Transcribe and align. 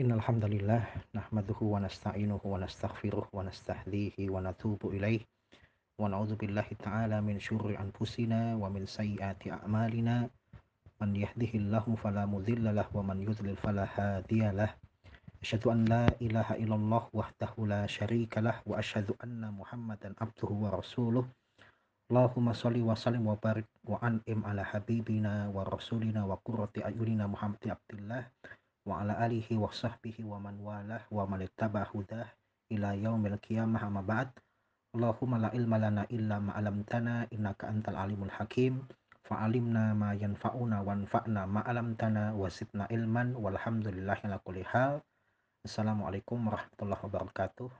Innal 0.00 0.24
hamdalillah 0.24 0.88
nahmaduhu 1.12 1.76
wa 1.76 1.84
nasta'inuhu 1.84 2.40
wa 2.48 2.56
nastaghfiruh 2.56 3.28
wa 3.28 3.44
nastahdihi 3.44 4.24
wa 4.32 4.40
natubu 4.40 4.88
ilaih 4.88 5.20
wa 6.00 6.08
na'udzu 6.08 6.40
ta'ala 6.80 7.20
min 7.20 7.36
syururi 7.36 7.76
anfusina 7.76 8.56
wa 8.56 8.72
min 8.72 8.88
sayyiati 8.88 9.52
a'malina. 9.52 10.32
Man 10.96 11.12
yahdihillahu 11.12 12.00
fala 12.00 12.24
mudhillalah 12.24 12.88
wa 12.88 13.04
man 13.04 13.20
ilaha 16.24 16.56
illallah 16.56 17.12
wahdahu 17.12 17.68
la 17.68 17.84
syarikalah 17.84 18.64
wa 18.64 18.80
asyhadu 18.80 19.12
anna 19.20 19.52
muhammadan 19.52 20.16
abduhu 20.16 20.56
wa 20.56 20.72
rasuluh. 20.72 21.28
Allahumma 22.08 22.56
sholli 22.56 22.80
wa 22.80 22.96
sallim 22.96 23.28
wa 23.28 23.36
barik 23.36 23.68
wa 23.84 24.00
an'im 24.00 24.40
ala 24.48 24.64
habibina 24.64 25.52
wa 25.52 25.68
rasulina 25.68 26.24
wa 26.24 26.40
qurrati 26.40 26.80
ayunina 26.80 27.28
Muhammad 27.28 27.60
abdillah 27.60 28.24
wa 28.82 28.98
ala 29.02 29.14
alihi 29.22 29.54
wa 29.54 29.70
sahbihi 29.70 30.26
wa 30.26 30.42
man 30.42 30.58
walah 30.58 31.02
wa 31.06 31.22
man 31.22 31.46
ittaba 31.46 31.86
hudah 31.86 32.26
ila 32.72 32.96
yaumil 32.98 33.38
qiyamah 33.38 33.84
amma 33.84 34.02
ba'd. 34.02 34.32
Allahumma 34.92 35.48
la 35.48 35.50
ilma 35.56 35.80
lana 35.80 36.04
illa 36.12 36.36
ma 36.36 36.52
'allamtana 36.52 37.30
innaka 37.32 37.70
antal 37.70 37.96
alimul 37.96 38.32
hakim. 38.32 38.84
Fa'alimna 39.22 39.94
ma 39.96 40.12
yanfa'una 40.12 40.82
wanfa'na 40.84 41.48
ma 41.48 41.64
'allamtana 41.64 42.36
wa 42.36 42.50
zidna 42.50 42.84
ilman 42.90 43.38
walhamdulillahi 43.38 44.28
ala 44.28 44.42
kulli 44.42 44.66
hal. 44.68 45.00
Assalamualaikum 45.62 46.42
warahmatullahi 46.42 47.02
wabarakatuh. 47.06 47.70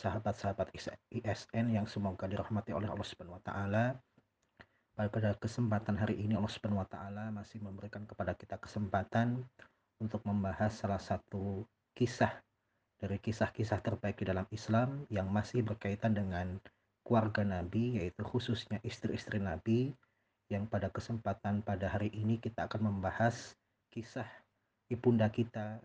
Sahabat-sahabat 0.00 0.72
ISN 1.12 1.76
yang 1.76 1.86
semoga 1.86 2.24
dirahmati 2.24 2.72
oleh 2.72 2.88
Allah 2.88 3.06
Subhanahu 3.06 3.36
wa 3.36 3.44
taala. 3.44 3.84
Pada 4.98 5.36
kesempatan 5.38 5.94
hari 5.94 6.18
ini 6.18 6.34
Allah 6.34 6.50
Subhanahu 6.50 6.82
wa 6.82 6.88
taala 6.90 7.30
masih 7.30 7.62
memberikan 7.62 8.02
kepada 8.02 8.34
kita 8.34 8.58
kesempatan 8.58 9.46
untuk 9.98 10.22
membahas 10.26 10.74
salah 10.74 11.02
satu 11.02 11.66
kisah 11.94 12.30
dari 12.98 13.18
kisah-kisah 13.18 13.78
terbaik 13.82 14.18
di 14.22 14.26
dalam 14.26 14.46
Islam 14.50 15.06
yang 15.10 15.30
masih 15.30 15.62
berkaitan 15.62 16.14
dengan 16.14 16.58
keluarga 17.06 17.46
Nabi 17.46 18.02
yaitu 18.02 18.22
khususnya 18.26 18.82
istri-istri 18.82 19.38
Nabi 19.38 19.94
yang 20.50 20.66
pada 20.66 20.90
kesempatan 20.90 21.62
pada 21.62 21.86
hari 21.90 22.10
ini 22.14 22.38
kita 22.42 22.66
akan 22.66 22.90
membahas 22.90 23.54
kisah 23.90 24.26
ibunda 24.90 25.30
kita 25.30 25.78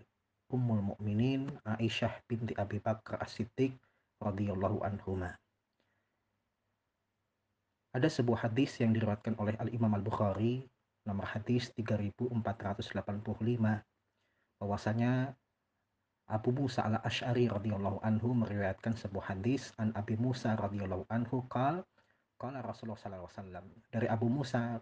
Ummul 0.54 0.94
Mukminin 0.94 1.50
Aisyah 1.66 2.22
binti 2.30 2.54
Abi 2.54 2.78
Bakar 2.78 3.18
As-Siddiq 3.26 3.74
radhiyallahu 4.22 4.86
anhuma. 4.86 5.34
Ada 7.94 8.10
sebuah 8.10 8.50
hadis 8.50 8.78
yang 8.78 8.94
diriwayatkan 8.94 9.38
oleh 9.42 9.58
Al 9.58 9.74
Imam 9.74 9.94
Al 9.98 10.06
Bukhari 10.06 10.62
nomor 11.10 11.26
hadis 11.26 11.74
3485 11.74 12.30
bahwasanya 14.64 15.36
Abu 16.32 16.56
Musa 16.56 16.88
al 16.88 17.04
Ash'ari 17.04 17.52
radhiyallahu 17.52 18.00
anhu 18.00 18.32
meriwayatkan 18.32 18.96
sebuah 18.96 19.36
hadis 19.36 19.76
an 19.76 19.92
Abi 20.00 20.16
Musa 20.16 20.56
radhiyallahu 20.56 21.04
anhu 21.12 21.44
qal 21.52 21.84
qala 22.40 22.64
Rasulullah 22.64 22.96
sallallahu 22.96 23.28
alaihi 23.28 23.36
wasallam. 23.36 23.66
Dari 23.92 24.08
Abu 24.08 24.32
Musa 24.32 24.80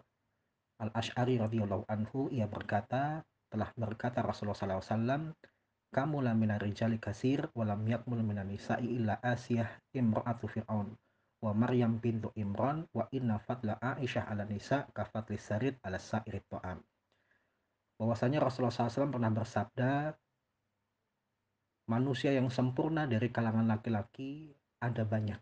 al 0.78 0.90
Ash'ari 0.94 1.42
radhiyallahu 1.42 1.90
anhu 1.90 2.30
ia 2.30 2.46
berkata 2.46 3.26
telah 3.50 3.74
berkata 3.74 4.22
Rasulullah 4.22 4.54
sallallahu 4.54 4.82
alaihi 4.86 4.94
wasallam 4.94 5.22
kamu 5.92 6.16
la 6.24 6.32
minar 6.32 6.62
rijali 6.62 7.02
kasir 7.02 7.50
wa 7.58 7.66
lam 7.66 7.82
yakmul 7.84 8.22
minan 8.22 8.48
nisa'i 8.48 9.02
illa 9.02 9.18
Asiyah 9.20 9.68
imra'atu 9.92 10.46
fir'aun 10.46 10.94
wa 11.42 11.52
Maryam 11.52 11.98
bintu 11.98 12.30
Imran 12.38 12.86
wa 12.94 13.10
inna 13.10 13.42
fadla 13.42 13.76
Aisyah 13.82 14.30
ala 14.30 14.46
nisa 14.46 14.86
kafatli 14.94 15.36
sarid 15.36 15.74
ala 15.82 15.98
sa'irit 15.98 16.46
ta'am 16.46 16.78
bahwasanya 18.02 18.42
Rasulullah 18.42 18.74
SAW 18.74 19.14
pernah 19.14 19.30
bersabda 19.30 20.10
manusia 21.86 22.34
yang 22.34 22.50
sempurna 22.50 23.06
dari 23.06 23.30
kalangan 23.30 23.70
laki-laki 23.70 24.50
ada 24.82 25.06
banyak 25.06 25.38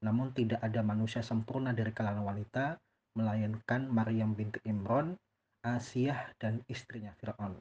namun 0.00 0.32
tidak 0.32 0.64
ada 0.64 0.80
manusia 0.80 1.20
sempurna 1.20 1.76
dari 1.76 1.92
kalangan 1.92 2.24
wanita 2.24 2.80
melainkan 3.20 3.84
Maryam 3.92 4.32
binti 4.32 4.64
Imran 4.64 5.12
Asiyah 5.60 6.32
dan 6.40 6.64
istrinya 6.72 7.12
Fir'aun 7.20 7.60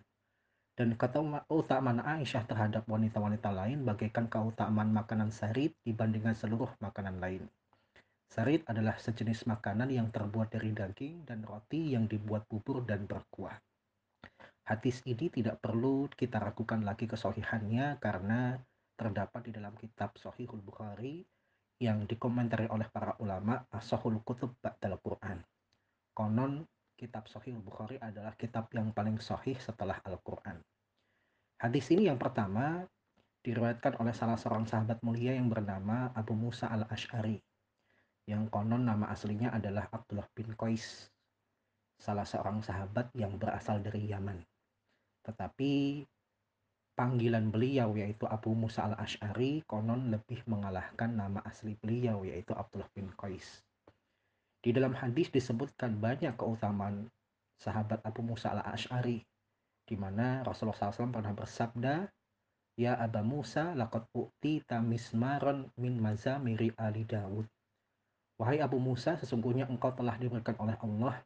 dan 0.80 0.96
keutamaan 0.96 2.00
Aisyah 2.00 2.48
terhadap 2.48 2.88
wanita-wanita 2.88 3.52
lain 3.52 3.84
bagaikan 3.84 4.32
keutamaan 4.32 4.90
makanan 4.90 5.36
sarit 5.36 5.76
dibandingkan 5.86 6.34
seluruh 6.34 6.72
makanan 6.82 7.22
lain. 7.22 7.46
Sarit 8.26 8.66
adalah 8.66 8.98
sejenis 8.98 9.46
makanan 9.46 9.94
yang 9.94 10.10
terbuat 10.10 10.50
dari 10.50 10.74
daging 10.74 11.30
dan 11.30 11.46
roti 11.46 11.94
yang 11.94 12.10
dibuat 12.10 12.50
bubur 12.50 12.82
dan 12.82 13.06
berkuah. 13.06 13.54
Hadis 14.64 15.04
ini 15.04 15.28
tidak 15.28 15.60
perlu 15.60 16.08
kita 16.08 16.40
ragukan 16.40 16.80
lagi 16.88 17.04
kesohihannya 17.04 18.00
karena 18.00 18.56
terdapat 18.96 19.52
di 19.52 19.52
dalam 19.52 19.76
kitab 19.76 20.16
Sohihul 20.16 20.64
Bukhari 20.64 21.20
yang 21.84 22.08
dikomentari 22.08 22.72
oleh 22.72 22.88
para 22.88 23.20
ulama 23.20 23.60
Asohul 23.76 24.24
Kutub 24.24 24.56
Ba'dal 24.64 24.96
Quran. 25.04 25.44
Konon 26.16 26.64
kitab 26.96 27.28
Sohihul 27.28 27.60
Bukhari 27.60 28.00
adalah 28.00 28.40
kitab 28.40 28.72
yang 28.72 28.96
paling 28.96 29.20
sohih 29.20 29.60
setelah 29.60 30.00
Al-Quran. 30.08 30.64
Hadis 31.60 31.92
ini 31.92 32.08
yang 32.08 32.16
pertama 32.16 32.88
diriwayatkan 33.44 34.00
oleh 34.00 34.16
salah 34.16 34.40
seorang 34.40 34.64
sahabat 34.64 35.04
mulia 35.04 35.36
yang 35.36 35.52
bernama 35.52 36.16
Abu 36.16 36.40
Musa 36.40 36.72
al-Ash'ari 36.72 37.36
yang 38.32 38.48
konon 38.48 38.88
nama 38.88 39.12
aslinya 39.12 39.52
adalah 39.52 39.92
Abdullah 39.92 40.32
bin 40.32 40.56
Qais 40.56 41.12
salah 42.00 42.24
seorang 42.24 42.64
sahabat 42.64 43.12
yang 43.12 43.36
berasal 43.36 43.84
dari 43.84 44.08
Yaman 44.08 44.40
tetapi 45.24 46.04
panggilan 46.94 47.50
beliau 47.50 47.98
yaitu 47.98 48.30
Abu 48.30 48.54
Musa 48.54 48.86
al-Ash'ari 48.86 49.66
konon 49.66 50.14
lebih 50.14 50.46
mengalahkan 50.46 51.10
nama 51.10 51.42
asli 51.48 51.74
beliau 51.82 52.22
yaitu 52.22 52.54
Abdullah 52.54 52.92
bin 52.94 53.10
Qais. 53.18 53.66
Di 54.64 54.72
dalam 54.72 54.96
hadis 54.96 55.34
disebutkan 55.34 55.98
banyak 56.00 56.38
keutamaan 56.38 57.10
sahabat 57.58 58.00
Abu 58.06 58.22
Musa 58.22 58.54
al-Ash'ari 58.54 59.26
di 59.84 60.00
mana 60.00 60.48
Rasulullah 60.48 60.96
SAW 60.96 61.12
pernah 61.12 61.36
bersabda, 61.36 62.08
Ya 62.80 62.98
Aba 62.98 63.22
Musa, 63.22 63.76
laqad 63.76 64.08
u'tita 64.16 64.82
mismaron 64.82 65.70
min 65.78 66.00
mazamiri 66.00 66.74
ali 66.80 67.06
Dawud. 67.06 67.46
Wahai 68.40 68.64
Abu 68.64 68.82
Musa, 68.82 69.14
sesungguhnya 69.20 69.70
engkau 69.70 69.94
telah 69.94 70.18
diberikan 70.18 70.58
oleh 70.58 70.74
Allah 70.82 71.22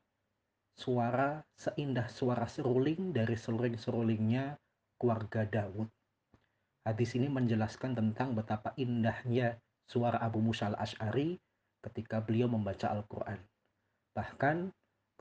suara 0.77 1.41
seindah 1.57 2.05
suara 2.05 2.45
seruling 2.45 3.09
dari 3.09 3.33
seruling-serulingnya 3.33 4.61
keluarga 5.01 5.41
Daud. 5.49 5.89
Hadis 6.85 7.17
ini 7.17 7.27
menjelaskan 7.33 7.97
tentang 7.97 8.37
betapa 8.37 8.77
indahnya 8.77 9.57
suara 9.89 10.21
Abu 10.21 10.37
Musa 10.37 10.69
al-Ash'ari 10.69 11.41
ketika 11.81 12.21
beliau 12.21 12.45
membaca 12.45 12.93
Al-Quran. 12.93 13.41
Bahkan 14.13 14.69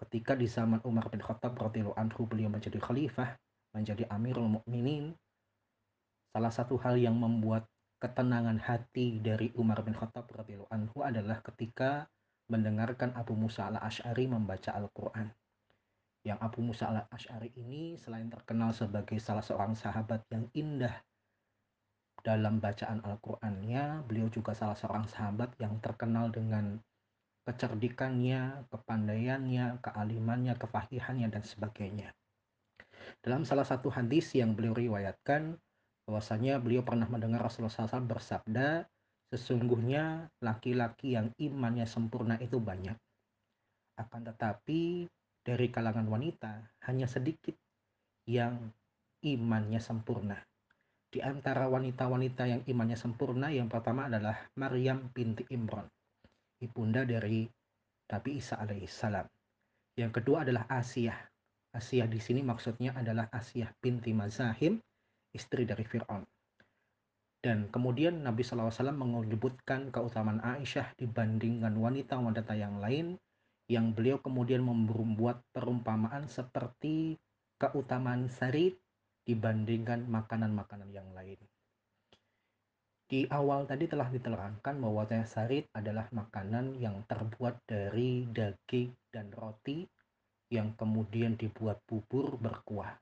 ketika 0.04 0.36
di 0.36 0.44
zaman 0.44 0.84
Umar 0.84 1.08
bin 1.08 1.24
Khattab 1.24 1.56
radhiyallahu 1.56 1.96
anhu 1.96 2.28
beliau 2.28 2.52
menjadi 2.52 2.76
khalifah, 2.76 3.40
menjadi 3.72 4.04
Amirul 4.12 4.60
Mukminin, 4.60 5.16
salah 6.36 6.52
satu 6.52 6.76
hal 6.84 7.00
yang 7.00 7.16
membuat 7.16 7.64
ketenangan 7.96 8.60
hati 8.60 9.24
dari 9.24 9.56
Umar 9.56 9.80
bin 9.80 9.96
Khattab 9.96 10.28
radhiyallahu 10.28 10.68
anhu 10.68 11.00
adalah 11.00 11.40
ketika 11.40 12.12
mendengarkan 12.52 13.16
Abu 13.16 13.32
Musa 13.32 13.72
al-Ash'ari 13.72 14.28
membaca 14.28 14.76
Al-Quran 14.76 15.32
yang 16.26 16.42
Abu 16.42 16.58
Musa 16.58 16.90
al-Ash'ari 16.90 17.54
ini 17.54 17.94
selain 18.02 18.26
terkenal 18.26 18.74
sebagai 18.74 19.14
salah 19.22 19.46
seorang 19.46 19.78
sahabat 19.78 20.26
yang 20.34 20.50
indah 20.58 20.90
dalam 22.26 22.58
bacaan 22.58 22.98
Al-Qur'annya, 23.06 24.02
beliau 24.02 24.26
juga 24.26 24.50
salah 24.50 24.74
seorang 24.74 25.06
sahabat 25.06 25.54
yang 25.62 25.78
terkenal 25.78 26.34
dengan 26.34 26.82
kecerdikannya, 27.46 28.66
kepandaiannya, 28.74 29.78
kealimannya, 29.78 30.58
kefahihannya 30.58 31.30
dan 31.30 31.46
sebagainya. 31.46 32.10
Dalam 33.22 33.46
salah 33.46 33.62
satu 33.62 33.86
hadis 33.94 34.34
yang 34.34 34.58
beliau 34.58 34.74
riwayatkan 34.74 35.54
bahwasanya 36.10 36.58
beliau 36.58 36.82
pernah 36.82 37.06
mendengar 37.06 37.46
Rasulullah 37.46 37.86
SAW 37.86 38.02
bersabda, 38.02 38.82
sesungguhnya 39.30 40.26
laki-laki 40.42 41.14
yang 41.14 41.30
imannya 41.38 41.86
sempurna 41.86 42.34
itu 42.42 42.58
banyak. 42.58 42.98
Akan 43.94 44.26
tetapi 44.26 45.06
dari 45.46 45.70
kalangan 45.70 46.10
wanita 46.10 46.74
hanya 46.90 47.06
sedikit 47.06 47.54
yang 48.26 48.74
imannya 49.22 49.78
sempurna. 49.78 50.34
Di 51.06 51.22
antara 51.22 51.70
wanita-wanita 51.70 52.50
yang 52.50 52.62
imannya 52.66 52.98
sempurna 52.98 53.54
yang 53.54 53.70
pertama 53.70 54.10
adalah 54.10 54.50
Maryam 54.58 55.06
binti 55.14 55.46
Imran, 55.54 55.86
ibunda 56.58 57.06
dari 57.06 57.46
Nabi 58.10 58.30
Isa 58.42 58.58
alaihissalam. 58.58 59.30
Yang 59.94 60.12
kedua 60.18 60.42
adalah 60.42 60.66
Asia. 60.66 61.14
Asia 61.70 62.10
di 62.10 62.18
sini 62.18 62.42
maksudnya 62.42 62.98
adalah 62.98 63.30
Asia 63.30 63.70
binti 63.78 64.10
Mazahim, 64.10 64.82
istri 65.30 65.62
dari 65.62 65.86
Fir'aun. 65.86 66.26
Dan 67.38 67.70
kemudian 67.70 68.26
Nabi 68.26 68.42
SAW 68.42 68.74
menyebutkan 68.90 69.94
keutamaan 69.94 70.42
Aisyah 70.42 70.98
dibandingkan 70.98 71.78
wanita-wanita 71.78 72.58
yang 72.58 72.82
lain 72.82 73.14
yang 73.66 73.90
beliau 73.90 74.22
kemudian 74.22 74.62
membuat 74.62 75.42
perumpamaan 75.50 76.30
seperti 76.30 77.18
keutamaan 77.58 78.30
sarit 78.30 78.78
dibandingkan 79.26 80.06
makanan-makanan 80.06 80.90
yang 80.94 81.10
lain. 81.10 81.38
Di 83.06 83.26
awal 83.30 83.70
tadi 83.70 83.86
telah 83.86 84.10
diterangkan 84.10 84.82
bahwa 84.82 85.06
sarit 85.26 85.70
adalah 85.70 86.10
makanan 86.10 86.74
yang 86.78 87.06
terbuat 87.06 87.62
dari 87.66 88.26
daging 88.26 88.90
dan 89.14 89.30
roti 89.30 89.86
yang 90.50 90.74
kemudian 90.74 91.38
dibuat 91.38 91.82
bubur 91.86 92.34
berkuah. 92.38 92.98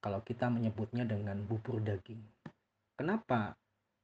Kalau 0.00 0.20
kita 0.24 0.48
menyebutnya 0.48 1.04
dengan 1.04 1.44
bubur 1.44 1.84
daging. 1.84 2.20
Kenapa 2.96 3.56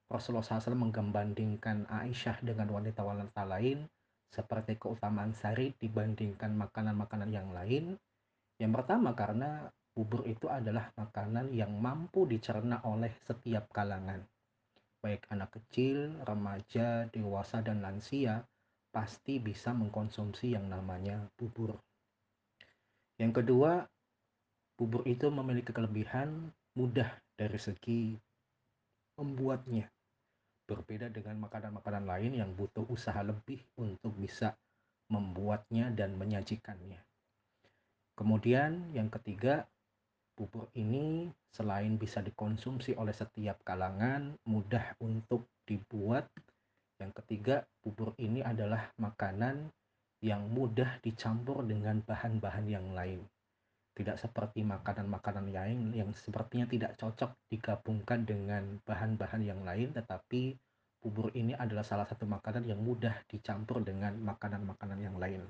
Rasulullah 0.09 0.45
SAW 0.45 0.89
menggabandingkan 0.89 1.85
Aisyah 1.89 2.41
dengan 2.41 2.69
wanita-wanita 2.73 3.45
lain 3.45 3.85
seperti 4.29 4.77
keutamaan 4.77 5.33
sari 5.33 5.73
dibandingkan 5.77 6.53
makanan-makanan 6.53 7.29
yang 7.33 7.49
lain. 7.49 7.97
Yang 8.61 8.71
pertama 8.81 9.17
karena 9.17 9.69
bubur 9.93 10.23
itu 10.29 10.47
adalah 10.47 10.93
makanan 10.95 11.51
yang 11.51 11.73
mampu 11.75 12.29
dicerna 12.29 12.79
oleh 12.85 13.11
setiap 13.25 13.67
kalangan. 13.73 14.21
Baik 14.99 15.25
anak 15.31 15.55
kecil, 15.55 16.11
remaja, 16.27 17.07
dewasa, 17.09 17.63
dan 17.63 17.79
lansia 17.79 18.43
pasti 18.89 19.39
bisa 19.39 19.71
mengkonsumsi 19.71 20.53
yang 20.53 20.67
namanya 20.67 21.29
bubur. 21.39 21.77
Yang 23.19 23.43
kedua, 23.43 23.87
bubur 24.75 25.03
itu 25.07 25.27
memiliki 25.31 25.75
kelebihan 25.75 26.51
mudah 26.75 27.11
dari 27.35 27.59
segi 27.59 28.15
membuatnya 29.19 29.91
berbeda 30.69 31.09
dengan 31.09 31.41
makanan-makanan 31.49 32.05
lain 32.05 32.37
yang 32.37 32.53
butuh 32.53 32.85
usaha 32.85 33.17
lebih 33.25 33.57
untuk 33.81 34.13
bisa 34.13 34.53
membuatnya 35.09 35.89
dan 35.89 36.13
menyajikannya. 36.13 37.01
Kemudian 38.13 38.93
yang 38.93 39.09
ketiga, 39.09 39.65
bubur 40.37 40.69
ini 40.77 41.33
selain 41.49 41.97
bisa 41.97 42.21
dikonsumsi 42.21 42.93
oleh 42.93 43.15
setiap 43.17 43.65
kalangan, 43.65 44.37
mudah 44.45 44.93
untuk 45.01 45.49
dibuat. 45.65 46.29
Yang 47.01 47.11
ketiga, 47.23 47.65
bubur 47.81 48.13
ini 48.21 48.45
adalah 48.45 48.93
makanan 49.01 49.73
yang 50.21 50.45
mudah 50.51 50.99
dicampur 51.01 51.65
dengan 51.65 52.03
bahan-bahan 52.05 52.67
yang 52.69 52.91
lain. 52.93 53.23
Tidak 53.99 54.15
seperti 54.15 54.63
makanan-makanan 54.63 55.51
lain 55.51 55.91
yang 55.91 56.15
sepertinya 56.15 56.63
tidak 56.71 56.95
cocok 56.95 57.35
digabungkan 57.51 58.23
dengan 58.23 58.79
bahan-bahan 58.87 59.43
yang 59.43 59.59
lain, 59.67 59.91
tetapi 59.91 60.55
bubur 61.03 61.35
ini 61.35 61.51
adalah 61.51 61.83
salah 61.83 62.07
satu 62.07 62.23
makanan 62.23 62.63
yang 62.63 62.79
mudah 62.79 63.11
dicampur 63.27 63.83
dengan 63.83 64.15
makanan-makanan 64.23 64.99
yang 65.03 65.19
lain. 65.19 65.43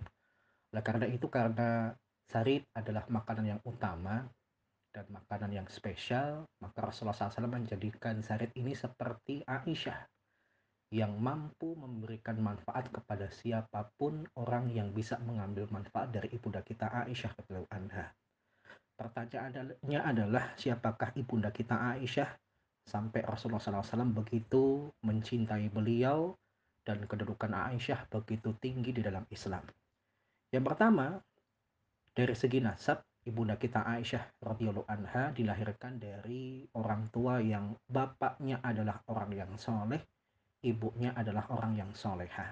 Oleh 0.73 0.81
karena 0.81 1.05
itu, 1.05 1.29
karena 1.29 1.93
sarit 2.25 2.65
adalah 2.73 3.05
makanan 3.05 3.45
yang 3.57 3.61
utama 3.61 4.25
dan 4.89 5.05
makanan 5.13 5.53
yang 5.53 5.67
spesial, 5.69 6.49
maka 6.57 6.89
Rasulullah 6.89 7.13
SAW 7.13 7.45
menjadikan 7.53 8.25
sarit 8.25 8.49
ini 8.57 8.73
seperti 8.73 9.45
Aisyah 9.45 10.09
yang 10.89 11.21
mampu 11.21 11.77
memberikan 11.77 12.41
manfaat 12.41 12.89
kepada 12.89 13.29
siapa 13.29 13.93
pun 13.93 14.25
orang 14.33 14.73
yang 14.73 14.89
bisa 14.89 15.21
mengambil 15.21 15.69
manfaat 15.69 16.09
dari 16.09 16.33
ibunda 16.33 16.65
kita 16.65 16.89
Aisyah 16.89 17.37
radhiyallahu 17.37 17.69
anha. 17.69 18.09
Pertanyaannya 18.99 19.99
adalah 20.03 20.51
siapakah 20.59 21.15
ibunda 21.15 21.55
kita 21.55 21.95
Aisyah 21.95 22.35
sampai 22.83 23.23
Rasulullah 23.23 23.63
SAW 23.63 24.11
begitu 24.11 24.91
mencintai 25.07 25.71
beliau 25.71 26.35
dan 26.83 27.07
kedudukan 27.07 27.47
Aisyah 27.47 28.11
begitu 28.11 28.51
tinggi 28.59 28.91
di 28.91 28.99
dalam 28.99 29.23
Islam. 29.31 29.63
Yang 30.51 30.65
pertama, 30.67 31.15
dari 32.11 32.35
segi 32.35 32.59
nasab, 32.59 32.99
ibunda 33.23 33.55
kita 33.55 33.87
Aisyah 33.87 34.43
radhiyallahu 34.43 34.91
anha 34.91 35.31
dilahirkan 35.31 35.95
dari 35.95 36.67
orang 36.75 37.07
tua 37.07 37.39
yang 37.39 37.79
bapaknya 37.87 38.59
adalah 38.59 38.99
orang 39.07 39.31
yang 39.31 39.51
soleh, 39.55 40.03
ibunya 40.59 41.15
adalah 41.15 41.47
orang 41.55 41.79
yang 41.79 41.91
soleha. 41.95 42.51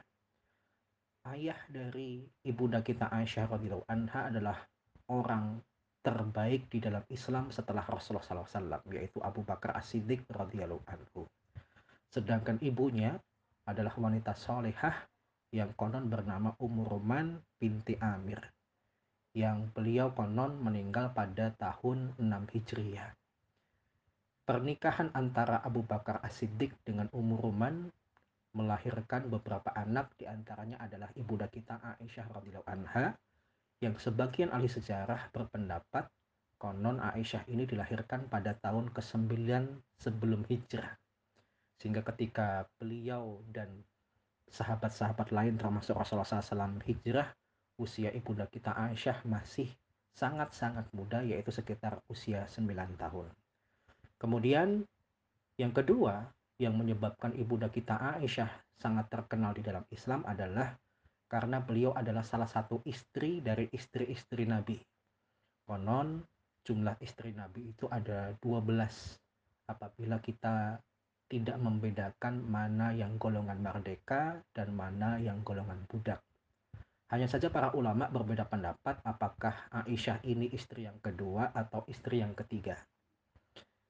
Ayah 1.27 1.59
dari 1.67 2.23
ibunda 2.47 2.79
kita 2.79 3.11
Aisyah 3.11 3.51
radhiyallahu 3.51 3.91
anha 3.91 4.31
adalah 4.31 4.63
orang 5.11 5.59
terbaik 6.01 6.71
di 6.71 6.79
dalam 6.79 7.03
Islam 7.11 7.51
setelah 7.51 7.83
Rasulullah 7.83 8.45
SAW 8.45 8.87
yaitu 8.93 9.19
Abu 9.19 9.43
Bakar 9.43 9.75
As-Siddiq 9.75 10.23
radhiyallahu 10.31 10.83
anhu. 10.87 11.27
Sedangkan 12.07 12.61
ibunya 12.63 13.19
adalah 13.67 13.91
wanita 13.99 14.31
solehah 14.31 14.95
yang 15.51 15.75
konon 15.75 16.07
bernama 16.07 16.55
Ummu 16.59 16.83
Roman 16.87 17.39
binti 17.59 17.99
Amir 17.99 18.39
yang 19.37 19.69
beliau 19.69 20.15
konon 20.17 20.57
meninggal 20.57 21.13
pada 21.13 21.53
tahun 21.53 22.17
6 22.17 22.25
Hijriah. 22.57 23.13
Pernikahan 24.47 25.11
antara 25.11 25.59
Abu 25.59 25.83
Bakar 25.83 26.23
As-Siddiq 26.23 26.71
dengan 26.87 27.11
Ummu 27.11 27.35
Roman 27.35 27.91
melahirkan 28.55 29.29
beberapa 29.29 29.69
anak 29.75 30.15
di 30.17 30.25
antaranya 30.25 30.81
adalah 30.81 31.11
ibunda 31.13 31.45
kita 31.51 31.77
Aisyah 31.99 32.25
radhiyallahu 32.31 32.65
anha 32.65 33.13
yang 33.77 33.93
sebagian 34.01 34.49
ahli 34.49 34.65
sejarah 34.65 35.29
berpendapat 35.29 36.09
konon 36.57 36.97
Aisyah 36.97 37.45
ini 37.45 37.69
dilahirkan 37.69 38.25
pada 38.25 38.57
tahun 38.57 38.89
ke-9 38.89 39.37
sebelum 40.01 40.41
hijrah. 40.49 40.97
Sehingga 41.77 42.01
ketika 42.01 42.65
beliau 42.81 43.45
dan 43.53 43.69
sahabat-sahabat 44.49 45.29
lain 45.29 45.61
termasuk 45.61 45.93
Rasulullah 45.93 46.41
SAW 46.41 46.81
hijrah, 46.89 47.29
usia 47.77 48.09
ibunda 48.09 48.49
kita 48.49 48.73
Aisyah 48.73 49.21
masih 49.29 49.69
sangat-sangat 50.17 50.89
muda 50.97 51.21
yaitu 51.21 51.53
sekitar 51.53 52.01
usia 52.09 52.49
9 52.49 52.65
tahun. 52.97 53.29
Kemudian 54.17 54.81
yang 55.61 55.69
kedua 55.69 56.33
yang 56.57 56.73
menyebabkan 56.73 57.37
ibunda 57.37 57.69
kita 57.69 58.17
Aisyah 58.17 58.49
sangat 58.81 59.13
terkenal 59.13 59.53
di 59.53 59.61
dalam 59.61 59.85
Islam 59.93 60.25
adalah 60.25 60.73
karena 61.27 61.59
beliau 61.59 61.91
adalah 61.91 62.23
salah 62.23 62.47
satu 62.47 62.81
istri 62.87 63.43
dari 63.43 63.67
istri-istri 63.71 64.47
Nabi. 64.47 64.79
Konon 65.67 66.23
jumlah 66.63 66.95
istri 67.03 67.35
Nabi 67.35 67.75
itu 67.75 67.87
ada 67.91 68.31
12 68.39 69.67
apabila 69.67 70.23
kita 70.23 70.79
tidak 71.27 71.59
membedakan 71.59 72.39
mana 72.39 72.95
yang 72.95 73.19
golongan 73.19 73.59
merdeka 73.59 74.39
dan 74.55 74.71
mana 74.71 75.19
yang 75.19 75.43
golongan 75.43 75.83
budak. 75.91 76.23
Hanya 77.11 77.27
saja 77.27 77.51
para 77.51 77.71
ulama 77.75 78.07
berbeda 78.07 78.47
pendapat 78.47 78.99
apakah 79.03 79.67
Aisyah 79.71 80.23
ini 80.27 80.51
istri 80.51 80.87
yang 80.87 80.99
kedua 81.03 81.51
atau 81.55 81.83
istri 81.87 82.23
yang 82.23 82.35
ketiga. 82.35 82.79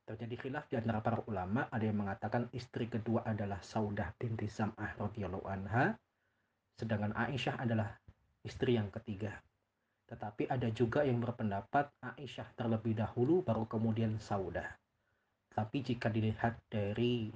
Terjadi 0.05 0.37
khilaf 0.37 0.65
di 0.69 0.77
antara 0.77 1.01
para 1.01 1.19
ulama, 1.25 1.67
ada 1.67 1.83
yang 1.83 1.97
mengatakan 1.97 2.47
istri 2.53 2.87
kedua 2.87 3.25
adalah 3.25 3.59
Saudah 3.59 4.13
binti 4.15 4.47
Zam'ah 4.47 4.95
radhiyallahu 5.01 5.45
anha 5.49 5.97
sedangkan 6.77 7.17
Aisyah 7.17 7.57
adalah 7.57 7.89
istri 8.45 8.77
yang 8.77 8.93
ketiga. 8.93 9.33
Tetapi 10.07 10.47
ada 10.47 10.71
juga 10.71 11.03
yang 11.03 11.19
berpendapat 11.19 11.91
Aisyah 11.99 12.55
terlebih 12.55 12.95
dahulu 12.95 13.43
baru 13.43 13.67
kemudian 13.67 14.21
Saudah. 14.23 14.77
Tapi 15.51 15.83
jika 15.83 16.07
dilihat 16.07 16.61
dari 16.69 17.33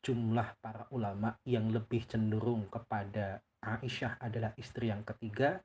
jumlah 0.00 0.48
para 0.62 0.86
ulama 0.94 1.34
yang 1.44 1.68
lebih 1.68 2.06
cenderung 2.08 2.70
kepada 2.72 3.42
Aisyah 3.62 4.18
adalah 4.22 4.54
istri 4.58 4.90
yang 4.90 5.06
ketiga, 5.06 5.62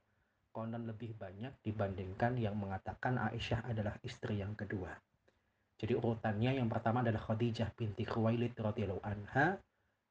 konon 0.53 0.85
lebih 0.89 1.13
banyak 1.17 1.53
dibandingkan 1.61 2.37
yang 2.37 2.57
mengatakan 2.57 3.17
Aisyah 3.17 3.65
adalah 3.69 3.97
istri 4.01 4.41
yang 4.41 4.57
kedua. 4.57 4.93
Jadi 5.77 5.93
urutannya 5.93 6.57
yang 6.57 6.69
pertama 6.69 7.05
adalah 7.05 7.21
Khadijah 7.21 7.69
binti 7.77 8.01
Khuwailid 8.01 8.57
radhiyallahu 8.57 9.05
anha, 9.05 9.61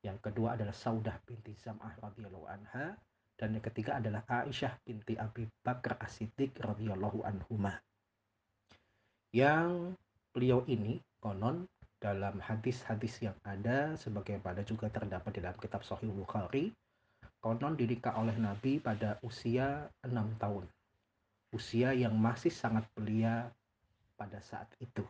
yang 0.06 0.22
kedua 0.22 0.54
adalah 0.54 0.70
Saudah 0.70 1.18
binti 1.26 1.50
Zam'ah 1.58 1.98
radhiyallahu 1.98 2.46
anha 2.46 2.94
dan 3.34 3.58
yang 3.58 3.64
ketiga 3.66 3.98
adalah 3.98 4.22
Aisyah 4.30 4.78
binti 4.86 5.18
Abi 5.18 5.50
Bakar 5.66 5.98
As-Siddiq 5.98 6.54
radhiyallahu 6.62 7.26
anhuma. 7.26 7.75
Yang 9.34 9.98
beliau 10.30 10.62
ini 10.70 11.02
konon 11.18 11.66
dalam 11.98 12.38
hadis-hadis 12.38 13.18
yang 13.18 13.34
ada 13.42 13.98
sebagaimana 13.98 14.62
juga 14.62 14.86
terdapat 14.88 15.34
di 15.34 15.40
dalam 15.42 15.58
kitab 15.58 15.82
Sahih 15.82 16.08
Bukhari 16.14 16.70
konon 17.42 17.75
dinikah 17.75 18.14
oleh 18.14 18.38
Nabi 18.38 18.78
pada 18.78 19.18
usia 19.26 19.90
6 20.06 20.14
tahun. 20.38 20.64
Usia 21.50 21.92
yang 21.98 22.14
masih 22.14 22.54
sangat 22.54 22.86
belia 22.94 23.50
pada 24.14 24.38
saat 24.38 24.70
itu. 24.78 25.02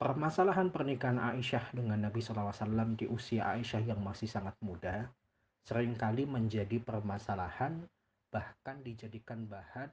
Permasalahan 0.00 0.72
pernikahan 0.72 1.20
Aisyah 1.20 1.76
dengan 1.76 2.00
Nabi 2.00 2.24
SAW 2.24 2.96
di 2.96 3.04
usia 3.04 3.52
Aisyah 3.52 3.84
yang 3.84 4.00
masih 4.00 4.32
sangat 4.32 4.56
muda 4.64 5.12
sering 5.60 5.92
kali 5.92 6.24
menjadi 6.24 6.80
permasalahan 6.80 7.84
bahkan 8.32 8.80
dijadikan 8.80 9.44
bahan 9.44 9.92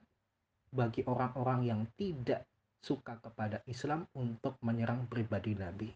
bagi 0.72 1.04
orang-orang 1.04 1.60
yang 1.68 1.84
tidak 2.00 2.48
suka 2.80 3.20
kepada 3.20 3.60
Islam 3.68 4.08
untuk 4.16 4.56
menyerang 4.64 5.04
pribadi 5.12 5.52
Nabi. 5.52 5.92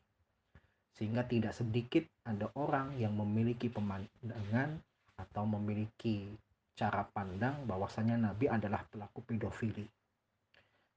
Sehingga 0.92 1.24
tidak 1.24 1.56
sedikit 1.56 2.04
ada 2.28 2.52
orang 2.60 3.00
yang 3.00 3.16
memiliki 3.16 3.72
pemandangan 3.72 4.76
atau 5.16 5.48
memiliki 5.56 6.28
cara 6.76 7.08
pandang 7.08 7.64
bahwasanya 7.64 8.20
Nabi 8.20 8.44
adalah 8.44 8.84
pelaku 8.92 9.24
pedofili. 9.24 9.88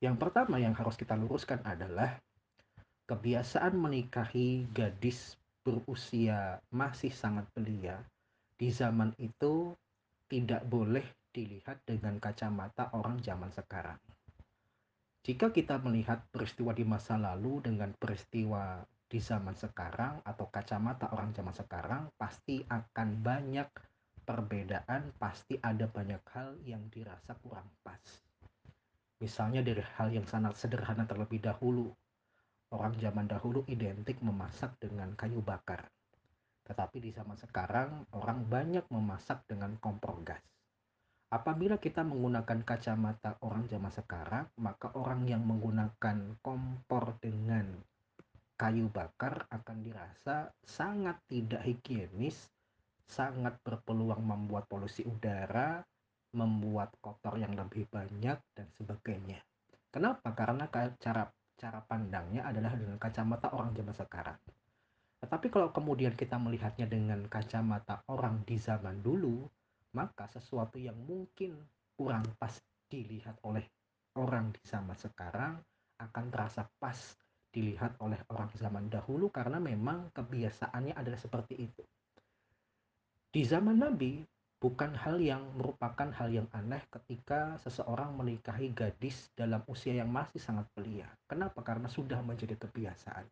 Yang 0.04 0.20
pertama 0.20 0.60
yang 0.60 0.76
harus 0.76 1.00
kita 1.00 1.16
luruskan 1.16 1.64
adalah 1.64 2.20
kebiasaan 3.06 3.78
menikahi 3.78 4.66
gadis 4.74 5.38
berusia 5.62 6.62
masih 6.74 7.14
sangat 7.14 7.46
belia 7.54 8.02
di 8.58 8.74
zaman 8.74 9.14
itu 9.22 9.74
tidak 10.26 10.66
boleh 10.66 11.06
dilihat 11.30 11.84
dengan 11.86 12.18
kacamata 12.18 12.90
orang 12.96 13.22
zaman 13.22 13.52
sekarang. 13.52 14.00
Jika 15.26 15.50
kita 15.50 15.82
melihat 15.82 16.22
peristiwa 16.30 16.72
di 16.72 16.86
masa 16.86 17.18
lalu 17.18 17.62
dengan 17.66 17.92
peristiwa 17.98 18.86
di 19.06 19.18
zaman 19.18 19.58
sekarang 19.58 20.22
atau 20.22 20.46
kacamata 20.54 21.10
orang 21.14 21.34
zaman 21.34 21.54
sekarang, 21.54 22.14
pasti 22.14 22.62
akan 22.62 23.26
banyak 23.26 23.70
perbedaan, 24.22 25.14
pasti 25.18 25.58
ada 25.62 25.90
banyak 25.90 26.22
hal 26.34 26.58
yang 26.66 26.86
dirasa 26.90 27.38
kurang 27.42 27.70
pas. 27.82 28.02
Misalnya 29.22 29.66
dari 29.66 29.82
hal 29.98 30.14
yang 30.14 30.30
sangat 30.30 30.58
sederhana 30.62 31.10
terlebih 31.10 31.42
dahulu, 31.42 31.90
orang 32.74 32.98
zaman 32.98 33.30
dahulu 33.30 33.62
identik 33.70 34.18
memasak 34.26 34.74
dengan 34.82 35.14
kayu 35.14 35.44
bakar. 35.46 35.86
Tetapi 36.66 36.98
di 36.98 37.14
zaman 37.14 37.38
sekarang, 37.38 38.10
orang 38.18 38.50
banyak 38.50 38.90
memasak 38.90 39.46
dengan 39.46 39.78
kompor 39.78 40.18
gas. 40.26 40.42
Apabila 41.30 41.78
kita 41.78 42.02
menggunakan 42.02 42.64
kacamata 42.66 43.38
orang 43.46 43.70
zaman 43.70 43.94
sekarang, 43.94 44.46
maka 44.62 44.90
orang 44.98 45.28
yang 45.30 45.46
menggunakan 45.46 46.40
kompor 46.42 47.18
dengan 47.22 47.76
kayu 48.56 48.88
bakar 48.88 49.46
akan 49.52 49.84
dirasa 49.84 50.54
sangat 50.64 51.20
tidak 51.28 51.62
higienis, 51.66 52.50
sangat 53.06 53.60
berpeluang 53.62 54.24
membuat 54.24 54.66
polusi 54.72 55.04
udara, 55.04 55.84
membuat 56.34 56.96
kotor 57.04 57.36
yang 57.38 57.54
lebih 57.54 57.86
banyak 57.92 58.40
dan 58.56 58.68
sebagainya. 58.80 59.44
Kenapa? 59.92 60.32
Karena 60.36 60.68
cara 60.72 61.24
cara 61.56 61.80
pandangnya 61.82 62.46
adalah 62.46 62.76
dengan 62.76 63.00
kacamata 63.00 63.52
orang 63.56 63.72
zaman 63.72 63.96
sekarang. 63.96 64.40
Tetapi 65.24 65.48
kalau 65.50 65.72
kemudian 65.72 66.14
kita 66.14 66.36
melihatnya 66.38 66.86
dengan 66.86 67.26
kacamata 67.26 68.04
orang 68.12 68.44
di 68.44 68.60
zaman 68.60 69.00
dulu, 69.02 69.48
maka 69.96 70.28
sesuatu 70.30 70.76
yang 70.78 71.00
mungkin 71.00 71.56
kurang 71.96 72.28
pas 72.36 72.52
dilihat 72.92 73.40
oleh 73.48 73.64
orang 74.20 74.52
di 74.52 74.62
zaman 74.68 74.96
sekarang 75.00 75.58
akan 75.98 76.26
terasa 76.28 76.68
pas 76.78 77.00
dilihat 77.56 77.96
oleh 78.04 78.20
orang 78.28 78.52
zaman 78.60 78.92
dahulu 78.92 79.32
karena 79.32 79.64
memang 79.64 80.12
kebiasaannya 80.12 80.92
adalah 80.92 81.20
seperti 81.20 81.56
itu. 81.56 81.84
Di 83.32 83.48
zaman 83.48 83.80
Nabi, 83.80 84.20
bukan 84.60 84.96
hal 84.96 85.20
yang 85.20 85.44
merupakan 85.60 86.10
hal 86.16 86.32
yang 86.32 86.48
aneh 86.56 86.82
ketika 86.90 87.60
seseorang 87.62 88.16
menikahi 88.16 88.72
gadis 88.72 89.30
dalam 89.36 89.62
usia 89.68 90.00
yang 90.00 90.10
masih 90.10 90.40
sangat 90.40 90.66
belia. 90.74 91.06
Kenapa? 91.28 91.62
Karena 91.62 91.92
sudah 91.92 92.20
menjadi 92.24 92.56
kebiasaan. 92.56 93.28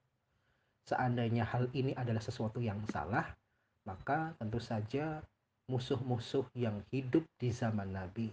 Seandainya 0.84 1.48
hal 1.48 1.72
ini 1.72 1.96
adalah 1.96 2.20
sesuatu 2.20 2.60
yang 2.60 2.77
salah, 2.92 3.24
maka 3.88 4.36
tentu 4.36 4.60
saja 4.60 5.24
musuh-musuh 5.72 6.44
yang 6.60 6.84
hidup 6.92 7.24
di 7.39 7.50
zaman 7.56 7.96
Nabi, 7.96 8.27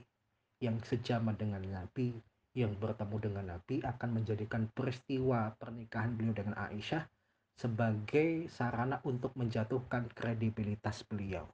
yang 0.58 0.82
sejaman 0.82 1.38
dengan 1.38 1.62
Nabi, 1.62 2.10
yang 2.58 2.74
bertemu 2.74 3.16
dengan 3.22 3.44
Nabi 3.54 3.78
akan 3.86 4.10
menjadikan 4.10 4.66
peristiwa 4.74 5.54
pernikahan 5.54 6.18
beliau 6.18 6.34
dengan 6.34 6.58
Aisyah 6.58 7.06
sebagai 7.54 8.50
sarana 8.50 8.98
untuk 9.06 9.30
menjatuhkan 9.38 10.10
kredibilitas 10.10 11.06
beliau. 11.06 11.46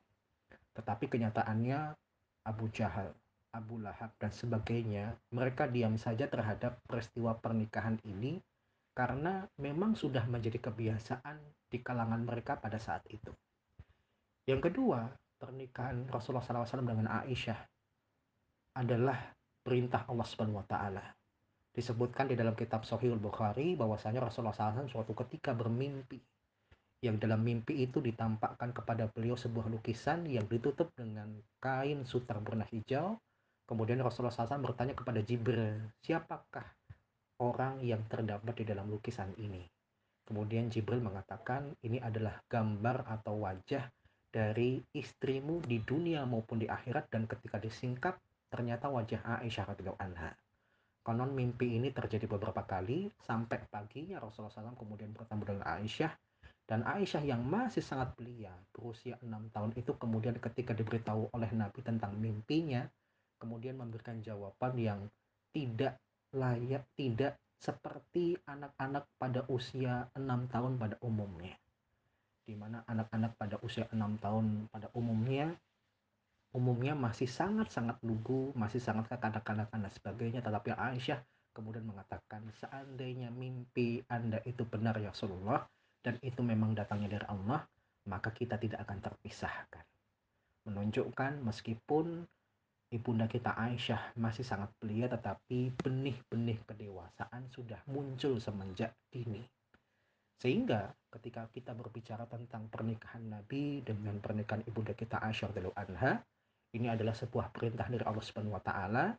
Tetapi 0.76 1.08
kenyataannya 1.08 1.96
Abu 2.44 2.68
Jahal, 2.70 3.10
Abu 3.56 3.80
Lahab 3.80 4.12
dan 4.20 4.28
sebagainya, 4.28 5.16
mereka 5.32 5.64
diam 5.64 5.96
saja 5.96 6.28
terhadap 6.28 6.76
peristiwa 6.84 7.32
pernikahan 7.40 7.96
ini 8.04 8.36
karena 8.92 9.48
memang 9.56 9.96
sudah 9.96 10.28
menjadi 10.28 10.68
kebiasaan 10.68 11.36
di 11.72 11.80
kalangan 11.80 12.22
mereka 12.24 12.60
pada 12.60 12.76
saat 12.76 13.04
itu. 13.08 13.32
Yang 14.44 14.70
kedua, 14.72 15.08
pernikahan 15.36 16.06
Rasulullah 16.08 16.44
SAW 16.44 16.84
dengan 16.84 17.08
Aisyah 17.24 17.60
adalah 18.76 19.32
perintah 19.64 20.04
Allah 20.08 20.26
Subhanahu 20.28 20.60
wa 20.60 20.68
taala. 20.68 21.04
Disebutkan 21.76 22.32
di 22.32 22.36
dalam 22.38 22.56
kitab 22.56 22.88
Sahih 22.88 23.12
Bukhari 23.20 23.76
bahwasanya 23.76 24.24
Rasulullah 24.24 24.56
SAW 24.56 24.88
suatu 24.88 25.12
ketika 25.12 25.52
bermimpi 25.52 26.16
yang 27.04 27.20
dalam 27.20 27.44
mimpi 27.44 27.84
itu 27.84 28.00
ditampakkan 28.00 28.72
kepada 28.72 29.08
beliau 29.12 29.36
sebuah 29.36 29.68
lukisan 29.68 30.24
yang 30.24 30.48
ditutup 30.48 30.88
dengan 30.96 31.28
kain 31.60 32.08
sutra 32.08 32.40
berwarna 32.40 32.64
hijau. 32.72 33.20
Kemudian 33.66 33.98
Rasulullah 33.98 34.32
SAW 34.32 34.62
bertanya 34.62 34.94
kepada 34.94 35.20
Jibril, 35.20 35.90
siapakah 36.00 36.64
orang 37.42 37.82
yang 37.82 38.06
terdapat 38.06 38.54
di 38.62 38.64
dalam 38.64 38.86
lukisan 38.88 39.34
ini? 39.42 39.66
Kemudian 40.26 40.70
Jibril 40.70 41.02
mengatakan 41.02 41.74
ini 41.82 41.98
adalah 41.98 42.38
gambar 42.46 43.06
atau 43.06 43.42
wajah 43.42 43.90
dari 44.30 44.82
istrimu 44.94 45.62
di 45.62 45.82
dunia 45.82 46.26
maupun 46.26 46.62
di 46.62 46.66
akhirat 46.66 47.10
dan 47.10 47.26
ketika 47.30 47.58
disingkap 47.62 48.18
ternyata 48.50 48.90
wajah 48.90 49.42
Aisyah 49.42 49.74
radhiyallahu 49.74 50.02
anha. 50.02 50.34
Konon 51.06 51.30
mimpi 51.30 51.78
ini 51.78 51.94
terjadi 51.94 52.26
beberapa 52.26 52.66
kali 52.66 53.06
sampai 53.22 53.62
paginya 53.70 54.18
Rasulullah 54.18 54.50
SAW 54.50 54.74
kemudian 54.74 55.14
bertemu 55.14 55.42
dengan 55.46 55.64
Aisyah 55.78 56.10
dan 56.66 56.82
Aisyah 56.82 57.22
yang 57.22 57.46
masih 57.46 57.78
sangat 57.78 58.18
belia, 58.18 58.50
berusia 58.74 59.14
enam 59.22 59.46
tahun 59.54 59.70
itu 59.78 59.94
kemudian 59.94 60.34
ketika 60.42 60.74
diberitahu 60.74 61.30
oleh 61.30 61.50
Nabi 61.54 61.78
tentang 61.86 62.18
mimpinya, 62.18 62.82
kemudian 63.38 63.78
memberikan 63.78 64.18
jawaban 64.18 64.74
yang 64.74 65.00
tidak 65.54 66.02
layak, 66.34 66.82
tidak 66.98 67.38
seperti 67.62 68.34
anak-anak 68.50 69.06
pada 69.16 69.46
usia 69.46 70.10
enam 70.18 70.50
tahun 70.50 70.74
pada 70.76 70.98
umumnya. 71.06 71.54
Di 72.42 72.58
mana 72.58 72.82
anak-anak 72.90 73.38
pada 73.38 73.56
usia 73.62 73.86
enam 73.94 74.18
tahun 74.18 74.66
pada 74.70 74.90
umumnya 74.98 75.54
umumnya 76.56 76.96
masih 76.96 77.28
sangat-sangat 77.28 78.00
lugu, 78.00 78.48
masih 78.56 78.80
sangat 78.80 79.12
kekanak-kanakan 79.12 79.84
dan 79.84 79.92
sebagainya, 79.92 80.40
tetapi 80.40 80.72
Aisyah 80.72 81.20
kemudian 81.52 81.84
mengatakan 81.84 82.48
seandainya 82.56 83.28
mimpi 83.28 84.00
Anda 84.08 84.40
itu 84.48 84.64
benar 84.64 84.96
ya 84.96 85.12
Rasulullah, 85.12 85.68
dan 86.06 86.22
itu 86.22 86.38
memang 86.38 86.70
datangnya 86.70 87.18
dari 87.18 87.26
Allah, 87.26 87.66
maka 88.06 88.30
kita 88.30 88.54
tidak 88.62 88.86
akan 88.86 89.02
terpisahkan. 89.02 89.82
Menunjukkan 90.70 91.42
meskipun 91.42 92.22
ibunda 92.94 93.26
kita 93.26 93.58
Aisyah 93.58 94.14
masih 94.14 94.46
sangat 94.46 94.70
belia 94.78 95.10
tetapi 95.10 95.74
benih-benih 95.74 96.62
kedewasaan 96.62 97.50
sudah 97.50 97.82
muncul 97.90 98.38
semenjak 98.38 98.94
dini. 99.10 99.42
Sehingga 100.38 100.94
ketika 101.10 101.50
kita 101.50 101.74
berbicara 101.74 102.30
tentang 102.30 102.70
pernikahan 102.70 103.26
Nabi 103.26 103.82
dengan 103.82 104.22
pernikahan 104.22 104.62
ibunda 104.62 104.94
kita 104.94 105.18
Aisyah 105.18 105.50
radhiyallahu 105.50 105.80
anha, 105.90 106.22
ini 106.78 106.86
adalah 106.86 107.18
sebuah 107.18 107.50
perintah 107.50 107.90
dari 107.90 108.06
Allah 108.06 108.22
Subhanahu 108.22 108.54
wa 108.54 108.62
taala 108.62 109.10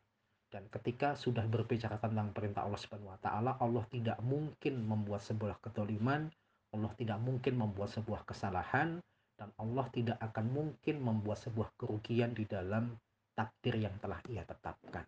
dan 0.48 0.63
ketika 0.72 1.20
sudah 1.20 1.44
berbicara 1.44 2.00
tentang 2.00 2.32
perintah 2.32 2.63
Allah 2.63 2.79
Subhanahu 2.79 3.12
wa 3.12 3.20
taala, 3.20 3.60
Allah 3.60 3.84
tidak 3.91 4.15
mungkin 4.24 4.88
membuat 4.88 5.20
sebuah 5.27 5.60
ketoliman 5.60 6.32
Allah 6.77 6.93
tidak 6.93 7.17
mungkin 7.17 7.57
membuat 7.57 7.89
sebuah 7.89 8.22
kesalahan 8.29 9.01
dan 9.38 9.50
Allah 9.57 9.89
tidak 9.89 10.22
akan 10.22 10.46
mungkin 10.53 11.01
membuat 11.01 11.41
sebuah 11.41 11.74
kerugian 11.74 12.38
di 12.38 12.46
dalam 12.46 12.93
takdir 13.34 13.81
yang 13.81 13.98
telah 13.98 14.22
ia 14.29 14.46
tetapkan. 14.46 15.05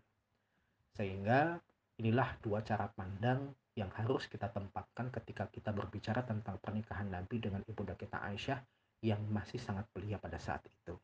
Sehingga 0.97 1.61
inilah 2.01 2.41
dua 2.41 2.65
cara 2.65 2.89
pandang 2.89 3.53
yang 3.77 3.93
harus 3.93 4.25
kita 4.25 4.49
tempatkan 4.49 5.13
ketika 5.13 5.45
kita 5.49 5.69
berbicara 5.69 6.25
tentang 6.25 6.57
pernikahan 6.57 7.09
Nabi 7.09 7.37
dengan 7.37 7.61
ibunda 7.69 7.93
kita 7.93 8.17
Aisyah 8.17 8.59
yang 9.05 9.21
masih 9.29 9.61
sangat 9.61 9.85
belia 9.93 10.19
pada 10.19 10.41
saat 10.41 10.65
itu. 10.65 10.97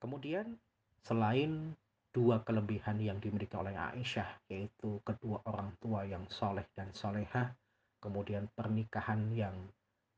Kemudian 0.00 0.56
selain 1.02 1.74
dua 2.10 2.42
kelebihan 2.42 2.98
yang 3.00 3.18
dimiliki 3.18 3.54
oleh 3.56 3.74
Aisyah 3.74 4.46
yaitu 4.50 5.02
kedua 5.02 5.42
orang 5.46 5.74
tua 5.78 6.06
yang 6.06 6.26
soleh 6.30 6.66
dan 6.74 6.90
solehah 6.94 7.54
kemudian 8.00 8.48
pernikahan 8.56 9.30
yang 9.36 9.54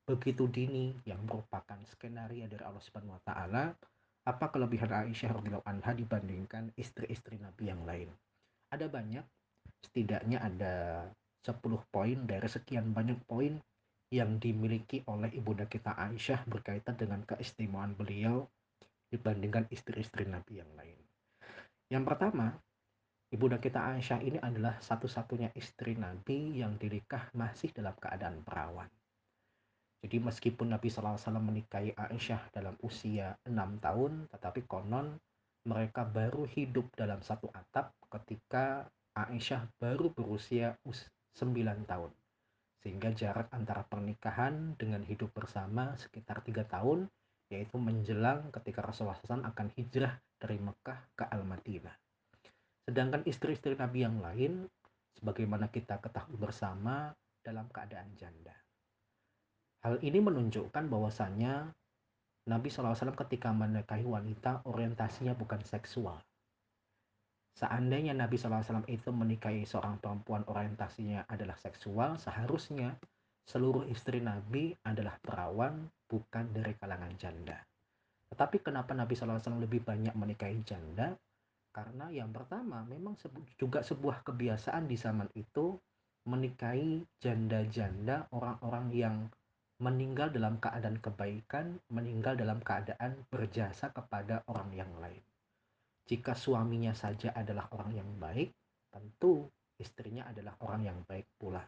begitu 0.03 0.47
dini 0.51 0.95
yang 1.07 1.23
merupakan 1.27 1.79
skenario 1.87 2.47
dari 2.51 2.62
Allah 2.62 2.83
Subhanahu 2.83 3.19
wa 3.19 3.23
taala 3.23 3.75
apa 4.23 4.55
kelebihan 4.55 4.91
Aisyah 4.91 5.35
radhiyallahu 5.35 5.67
anha 5.67 5.99
dibandingkan 5.99 6.71
istri-istri 6.79 7.43
Nabi 7.43 7.75
yang 7.75 7.83
lain? 7.83 8.07
Ada 8.71 8.87
banyak. 8.87 9.27
Setidaknya 9.83 10.39
ada 10.39 10.75
10 11.43 11.59
poin. 11.91 12.19
Dari 12.23 12.47
sekian 12.47 12.95
banyak 12.95 13.19
poin 13.27 13.59
yang 14.15 14.39
dimiliki 14.39 15.03
oleh 15.11 15.27
ibunda 15.35 15.67
kita 15.67 15.99
Aisyah 15.99 16.47
berkaitan 16.47 16.95
dengan 16.95 17.27
keistimewaan 17.27 17.99
beliau 17.99 18.47
dibandingkan 19.11 19.67
istri-istri 19.75 20.23
Nabi 20.31 20.62
yang 20.62 20.71
lain. 20.79 20.99
Yang 21.91 22.05
pertama, 22.07 22.62
Ibunda 23.33 23.57
kita 23.57 23.81
Aisyah 23.81 24.21
ini 24.21 24.37
adalah 24.45 24.77
satu-satunya 24.85 25.57
istri 25.57 25.97
Nabi 25.97 26.61
yang 26.61 26.77
dinikah 26.77 27.33
masih 27.33 27.73
dalam 27.73 27.97
keadaan 27.97 28.45
perawan. 28.45 28.93
Jadi 30.05 30.21
meskipun 30.21 30.69
Nabi 30.69 30.93
SAW 30.93 31.17
menikahi 31.41 31.97
Aisyah 31.97 32.53
dalam 32.53 32.77
usia 32.85 33.33
6 33.49 33.57
tahun, 33.81 34.29
tetapi 34.37 34.69
konon 34.69 35.17
mereka 35.65 36.05
baru 36.05 36.45
hidup 36.45 36.93
dalam 36.93 37.25
satu 37.25 37.49
atap 37.57 37.97
ketika 38.12 38.85
Aisyah 39.17 39.65
baru 39.81 40.12
berusia 40.12 40.77
9 40.85 41.89
tahun. 41.89 42.12
Sehingga 42.85 43.17
jarak 43.17 43.49
antara 43.49 43.89
pernikahan 43.89 44.77
dengan 44.77 45.09
hidup 45.09 45.33
bersama 45.33 45.97
sekitar 45.97 46.45
tiga 46.45 46.69
tahun, 46.69 47.09
yaitu 47.49 47.81
menjelang 47.81 48.53
ketika 48.53 48.85
Rasulullah 48.85 49.17
SAW 49.25 49.41
akan 49.41 49.73
hijrah 49.73 50.21
dari 50.37 50.61
Mekah 50.61 51.01
ke 51.17 51.25
Al-Madinah. 51.33 51.97
Sedangkan 52.83 53.23
istri-istri 53.25 53.79
Nabi 53.79 54.03
yang 54.03 54.19
lain, 54.19 54.67
sebagaimana 55.15 55.71
kita 55.71 56.03
ketahui 56.03 56.35
bersama, 56.35 57.15
dalam 57.43 57.67
keadaan 57.75 58.15
janda. 58.15 58.55
Hal 59.83 59.99
ini 59.99 60.23
menunjukkan 60.23 60.87
bahwasannya 60.87 61.75
Nabi 62.47 62.69
SAW 62.71 62.95
ketika 63.27 63.51
menikahi 63.51 64.07
wanita 64.07 64.62
orientasinya 64.67 65.35
bukan 65.35 65.62
seksual. 65.67 66.23
Seandainya 67.53 68.17
Nabi 68.17 68.39
SAW 68.39 68.87
itu 68.89 69.11
menikahi 69.12 69.67
seorang 69.69 69.99
perempuan 70.01 70.47
orientasinya 70.49 71.27
adalah 71.29 71.59
seksual, 71.59 72.17
seharusnya 72.17 72.97
seluruh 73.43 73.85
istri 73.91 74.23
Nabi 74.23 74.73
adalah 74.87 75.19
perawan 75.19 75.91
bukan 76.07 76.51
dari 76.55 76.73
kalangan 76.79 77.12
janda. 77.19 77.59
Tetapi 78.33 78.65
kenapa 78.65 78.97
Nabi 78.97 79.12
SAW 79.12 79.61
lebih 79.61 79.85
banyak 79.85 80.15
menikahi 80.17 80.62
janda? 80.65 81.12
Karena 81.73 82.12
yang 82.12 82.29
pertama 82.37 82.85
memang 82.85 83.17
juga 83.57 83.81
sebuah 83.81 84.29
kebiasaan 84.29 84.85
di 84.85 84.97
zaman 85.00 85.33
itu 85.33 85.81
menikahi 86.29 87.02
janda-janda 87.19 88.29
orang-orang 88.31 88.87
yang 88.93 89.17
meninggal 89.83 90.31
dalam 90.31 90.62
keadaan 90.62 91.02
kebaikan, 91.02 91.81
meninggal 91.91 92.38
dalam 92.38 92.62
keadaan 92.62 93.19
berjasa 93.26 93.91
kepada 93.91 94.47
orang 94.47 94.71
yang 94.76 94.93
lain. 95.02 95.19
Jika 96.07 96.38
suaminya 96.38 96.95
saja 96.95 97.35
adalah 97.35 97.67
orang 97.75 97.99
yang 97.99 98.11
baik, 98.21 98.55
tentu 98.93 99.49
istrinya 99.81 100.31
adalah 100.31 100.55
orang 100.62 100.87
yang 100.87 100.99
baik 101.09 101.26
pula. 101.35 101.67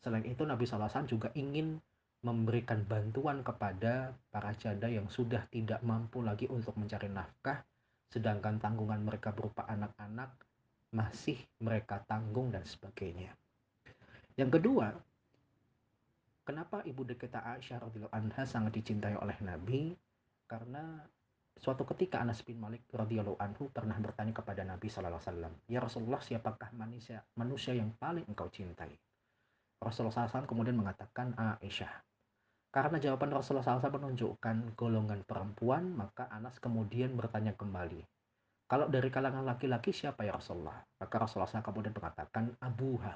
Selain 0.00 0.24
itu 0.24 0.48
Nabi 0.48 0.64
SAW 0.64 1.04
juga 1.04 1.28
ingin 1.36 1.76
memberikan 2.22 2.86
bantuan 2.86 3.42
kepada 3.42 4.14
para 4.30 4.54
janda 4.56 4.86
yang 4.86 5.10
sudah 5.10 5.44
tidak 5.50 5.82
mampu 5.82 6.22
lagi 6.22 6.46
untuk 6.48 6.78
mencari 6.78 7.10
nafkah, 7.10 7.66
sedangkan 8.12 8.60
tanggungan 8.60 9.00
mereka 9.00 9.32
berupa 9.32 9.64
anak-anak 9.64 10.28
masih 10.92 11.40
mereka 11.64 12.04
tanggung 12.04 12.52
dan 12.52 12.60
sebagainya. 12.68 13.32
Yang 14.36 14.60
kedua, 14.60 14.92
kenapa 16.44 16.84
ibu 16.84 17.08
kita 17.08 17.40
Aisyah 17.40 17.80
radhiyallahu 17.88 18.12
anha 18.12 18.44
sangat 18.44 18.76
dicintai 18.76 19.16
oleh 19.16 19.36
Nabi? 19.40 19.96
Karena 20.44 21.00
suatu 21.56 21.88
ketika 21.88 22.20
Anas 22.20 22.44
bin 22.44 22.60
Malik 22.60 22.84
radhiyallahu 22.92 23.40
anhu 23.40 23.72
pernah 23.72 23.96
bertanya 23.96 24.36
kepada 24.36 24.60
Nabi 24.60 24.92
sallallahu 24.92 25.16
alaihi 25.16 25.28
wasallam, 25.32 25.52
"Ya 25.72 25.80
Rasulullah, 25.80 26.20
siapakah 26.20 26.68
manusia 26.76 27.24
manusia 27.40 27.72
yang 27.72 27.88
paling 27.96 28.28
engkau 28.28 28.52
cintai?" 28.52 28.92
Rasulullah 29.82 30.30
SAW 30.30 30.46
kemudian 30.46 30.78
mengatakan 30.78 31.34
Aisyah. 31.34 32.11
Karena 32.72 32.96
jawaban 32.96 33.36
Rasulullah 33.36 33.76
SAW 33.76 34.00
menunjukkan 34.00 34.72
golongan 34.80 35.20
perempuan, 35.28 35.92
maka 35.92 36.32
Anas 36.32 36.56
kemudian 36.56 37.12
bertanya 37.12 37.52
kembali, 37.52 38.00
kalau 38.64 38.88
dari 38.88 39.12
kalangan 39.12 39.44
laki-laki 39.44 39.92
siapa 39.92 40.24
ya 40.24 40.32
Rasulullah? 40.32 40.80
Maka 40.96 41.14
Rasulullah 41.20 41.52
SAW 41.52 41.68
kemudian 41.68 41.92
mengatakan 41.92 42.56
Abuha, 42.56 43.12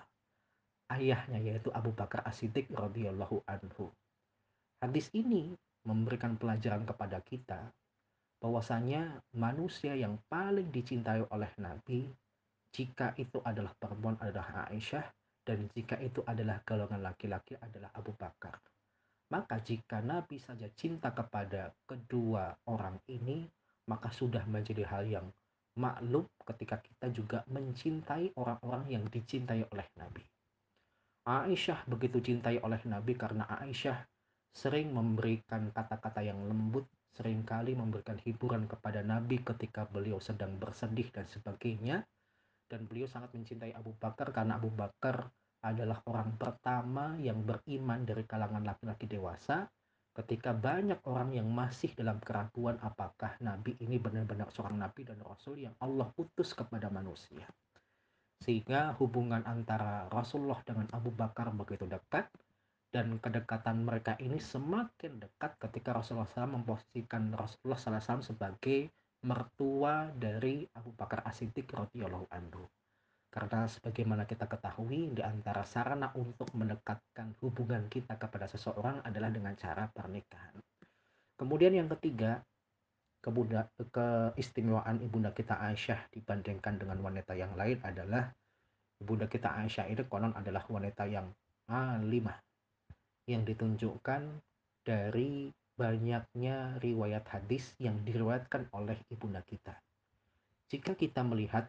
ayahnya 0.92 1.40
yaitu 1.40 1.72
Abu 1.72 1.96
Bakar 1.96 2.20
As-Siddiq 2.28 2.68
radhiyallahu 2.76 3.40
anhu. 3.48 3.88
Hadis 4.84 5.08
ini 5.16 5.56
memberikan 5.88 6.36
pelajaran 6.36 6.84
kepada 6.84 7.24
kita 7.24 7.72
bahwasanya 8.44 9.24
manusia 9.32 9.96
yang 9.96 10.20
paling 10.28 10.68
dicintai 10.68 11.24
oleh 11.32 11.48
Nabi 11.56 12.04
jika 12.76 13.16
itu 13.16 13.40
adalah 13.40 13.72
perempuan 13.80 14.20
adalah 14.20 14.68
Aisyah 14.68 15.08
dan 15.48 15.64
jika 15.72 15.96
itu 16.04 16.20
adalah 16.28 16.60
golongan 16.68 17.00
laki-laki 17.00 17.56
adalah 17.56 17.88
Abu 17.96 18.12
Bakar. 18.12 18.60
Maka 19.26 19.58
jika 19.58 19.98
Nabi 19.98 20.38
saja 20.38 20.70
cinta 20.78 21.10
kepada 21.10 21.74
kedua 21.82 22.54
orang 22.70 23.02
ini, 23.10 23.46
maka 23.90 24.10
sudah 24.14 24.46
menjadi 24.46 24.86
hal 24.86 25.04
yang 25.06 25.26
maklum 25.76 26.24
ketika 26.46 26.80
kita 26.80 27.10
juga 27.12 27.42
mencintai 27.50 28.32
orang-orang 28.38 28.86
yang 28.86 29.04
dicintai 29.10 29.66
oleh 29.66 29.86
Nabi. 29.98 30.22
Aisyah 31.26 31.90
begitu 31.90 32.22
cintai 32.22 32.62
oleh 32.62 32.78
Nabi 32.86 33.18
karena 33.18 33.50
Aisyah 33.50 33.98
sering 34.54 34.94
memberikan 34.94 35.74
kata-kata 35.74 36.22
yang 36.22 36.38
lembut, 36.46 36.86
sering 37.12 37.42
kali 37.42 37.74
memberikan 37.74 38.16
hiburan 38.22 38.70
kepada 38.70 39.02
Nabi 39.02 39.42
ketika 39.42 39.84
beliau 39.90 40.22
sedang 40.22 40.54
bersedih 40.56 41.10
dan 41.10 41.26
sebagainya. 41.26 42.06
Dan 42.66 42.86
beliau 42.86 43.06
sangat 43.06 43.30
mencintai 43.34 43.74
Abu 43.74 43.94
Bakar 43.94 44.34
karena 44.34 44.58
Abu 44.58 44.74
Bakar 44.74 45.30
adalah 45.66 45.98
orang 46.06 46.38
pertama 46.38 47.18
yang 47.18 47.42
beriman 47.42 48.06
dari 48.06 48.22
kalangan 48.22 48.62
laki-laki 48.62 49.10
dewasa 49.10 49.66
ketika 50.16 50.56
banyak 50.56 51.02
orang 51.04 51.34
yang 51.36 51.50
masih 51.50 51.92
dalam 51.92 52.22
keraguan 52.22 52.80
apakah 52.80 53.36
Nabi 53.42 53.76
ini 53.84 54.00
benar-benar 54.00 54.48
seorang 54.54 54.80
Nabi 54.80 55.04
dan 55.04 55.20
Rasul 55.20 55.66
yang 55.66 55.74
Allah 55.82 56.08
utus 56.16 56.56
kepada 56.56 56.88
manusia 56.88 57.44
sehingga 58.40 58.96
hubungan 58.96 59.44
antara 59.44 60.08
Rasulullah 60.08 60.60
dengan 60.64 60.88
Abu 60.92 61.12
Bakar 61.12 61.52
begitu 61.52 61.84
dekat 61.84 62.28
dan 62.94 63.20
kedekatan 63.20 63.84
mereka 63.84 64.16
ini 64.22 64.40
semakin 64.40 65.20
dekat 65.20 65.58
ketika 65.60 65.92
Rasulullah 65.92 66.28
SAW 66.32 66.62
memposisikan 66.62 67.34
Rasulullah 67.36 67.76
SAW 67.76 68.24
sebagai 68.24 68.88
mertua 69.26 70.08
dari 70.14 70.64
Abu 70.76 70.94
Bakar 70.94 71.26
As-Siddiq 71.26 71.66
radhiyallahu 71.66 72.30
anhu. 72.30 72.62
Karena 73.36 73.68
sebagaimana 73.68 74.24
kita 74.24 74.48
ketahui 74.48 75.12
di 75.12 75.20
antara 75.20 75.60
sarana 75.68 76.08
untuk 76.16 76.48
mendekatkan 76.56 77.36
hubungan 77.44 77.84
kita 77.92 78.16
kepada 78.16 78.48
seseorang 78.48 79.04
adalah 79.04 79.28
dengan 79.28 79.52
cara 79.52 79.92
pernikahan. 79.92 80.56
Kemudian 81.36 81.76
yang 81.76 81.84
ketiga, 81.92 82.40
kebuda, 83.20 83.68
keistimewaan 83.92 85.04
ibunda 85.04 85.36
kita 85.36 85.52
Aisyah 85.52 86.08
dibandingkan 86.16 86.80
dengan 86.80 86.96
wanita 87.04 87.36
yang 87.36 87.52
lain 87.60 87.76
adalah 87.84 88.32
ibunda 89.04 89.28
kita 89.28 89.52
Aisyah 89.52 89.92
itu 89.92 90.08
konon 90.08 90.32
adalah 90.32 90.64
wanita 90.72 91.04
yang 91.04 91.28
alimah 91.68 92.40
yang 93.28 93.44
ditunjukkan 93.44 94.32
dari 94.80 95.52
banyaknya 95.76 96.80
riwayat 96.80 97.28
hadis 97.28 97.76
yang 97.76 98.00
diriwayatkan 98.00 98.72
oleh 98.72 98.96
ibunda 99.12 99.44
kita. 99.44 99.76
Jika 100.72 100.96
kita 100.96 101.20
melihat 101.20 101.68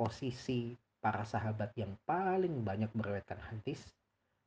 posisi 0.00 0.72
para 1.04 1.28
sahabat 1.28 1.76
yang 1.76 1.92
paling 2.08 2.64
banyak 2.64 2.88
meriwayatkan 2.96 3.36
hadis, 3.52 3.92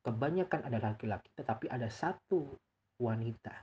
kebanyakan 0.02 0.66
adalah 0.66 0.98
laki-laki, 0.98 1.30
tetapi 1.38 1.70
ada 1.70 1.86
satu 1.94 2.58
wanita 2.98 3.54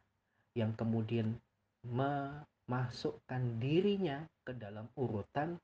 yang 0.54 0.70
kemudian 0.78 1.34
memasukkan 1.82 3.58
dirinya 3.58 4.22
ke 4.46 4.54
dalam 4.54 4.86
urutan 4.94 5.58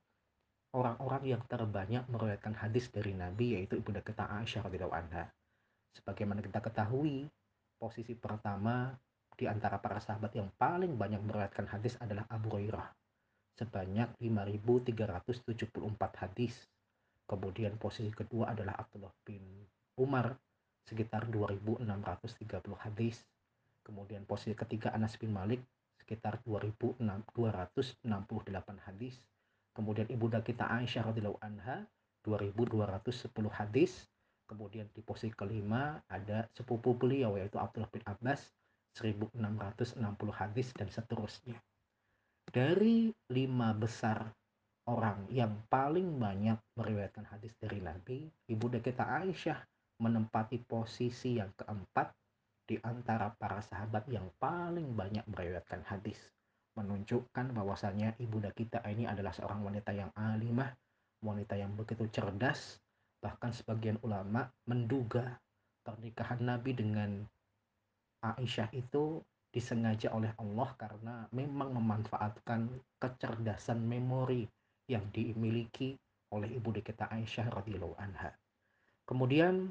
orang-orang 0.74 1.38
yang 1.38 1.42
terbanyak 1.46 2.02
meriwayatkan 2.10 2.58
hadis 2.58 2.90
dari 2.90 3.14
Nabi 3.14 3.54
yaitu 3.54 3.78
ibunda 3.78 4.02
kita 4.02 4.26
Aisyah 4.26 4.66
radhiyallahu 4.66 4.98
anha. 4.98 5.30
Sebagaimana 5.94 6.42
kita 6.42 6.58
ketahui, 6.58 7.30
posisi 7.78 8.18
pertama 8.18 8.90
di 9.38 9.46
antara 9.46 9.78
para 9.78 10.02
sahabat 10.02 10.34
yang 10.34 10.50
paling 10.58 10.98
banyak 10.98 11.22
meriwayatkan 11.22 11.70
hadis 11.70 11.94
adalah 12.02 12.26
Abu 12.26 12.58
Hurairah 12.58 12.90
sebanyak 13.60 14.08
5374 14.24 16.22
hadis. 16.24 16.56
Kemudian 17.30 17.78
posisi 17.78 18.10
kedua 18.10 18.50
adalah 18.50 18.74
Abdullah 18.74 19.14
bin 19.22 19.62
Umar 20.02 20.34
sekitar 20.82 21.30
2630 21.30 22.74
hadis. 22.74 23.22
Kemudian 23.86 24.26
posisi 24.26 24.58
ketiga 24.58 24.90
Anas 24.90 25.14
bin 25.14 25.30
Malik 25.30 25.62
sekitar 26.02 26.42
2268 26.42 28.02
hadis. 28.82 29.14
Kemudian 29.70 30.10
ibunda 30.10 30.42
kita 30.42 30.66
Aisyah 30.66 31.06
radhiyallahu 31.06 31.38
anha 31.38 31.86
2210 32.26 33.30
hadis. 33.54 34.10
Kemudian 34.50 34.90
di 34.90 34.98
posisi 34.98 35.30
kelima 35.30 36.02
ada 36.10 36.50
sepupu 36.58 36.98
beliau 36.98 37.38
yaitu 37.38 37.62
Abdullah 37.62 37.94
bin 37.94 38.02
Abbas 38.10 38.50
1660 38.98 39.94
hadis 40.34 40.74
dan 40.74 40.90
seterusnya. 40.90 41.54
Dari 42.50 43.14
lima 43.30 43.70
besar 43.70 44.34
orang 44.90 45.30
yang 45.30 45.54
paling 45.70 46.18
banyak 46.18 46.58
meriwayatkan 46.74 47.30
hadis 47.30 47.54
dari 47.62 47.78
Nabi, 47.78 48.26
ibunda 48.50 48.82
kita 48.82 49.06
Aisyah 49.06 49.62
menempati 50.02 50.58
posisi 50.66 51.38
yang 51.38 51.54
keempat 51.54 52.10
di 52.66 52.74
antara 52.82 53.30
para 53.38 53.62
sahabat 53.62 54.10
yang 54.10 54.26
paling 54.42 54.90
banyak 54.98 55.22
meriwayatkan 55.30 55.86
hadis. 55.86 56.18
Menunjukkan 56.74 57.54
bahwasanya 57.54 58.18
ibunda 58.18 58.50
kita 58.50 58.82
ini 58.90 59.06
adalah 59.06 59.30
seorang 59.30 59.62
wanita 59.62 59.94
yang 59.94 60.10
alimah, 60.18 60.74
wanita 61.22 61.54
yang 61.54 61.70
begitu 61.78 62.10
cerdas, 62.10 62.82
bahkan 63.22 63.54
sebagian 63.54 64.00
ulama 64.02 64.50
menduga 64.66 65.38
pernikahan 65.86 66.42
Nabi 66.42 66.74
dengan 66.74 67.22
Aisyah 68.20 68.72
itu 68.74 69.22
disengaja 69.50 70.14
oleh 70.14 70.30
Allah 70.38 70.70
karena 70.78 71.14
memang 71.34 71.74
memanfaatkan 71.74 72.70
kecerdasan 73.02 73.82
memori 73.82 74.46
yang 74.90 75.06
dimiliki 75.14 75.94
oleh 76.34 76.50
ibu 76.50 76.74
kita 76.74 77.06
Aisyah 77.06 77.46
radhiyallahu 77.54 77.94
anha. 78.02 78.34
Kemudian 79.06 79.70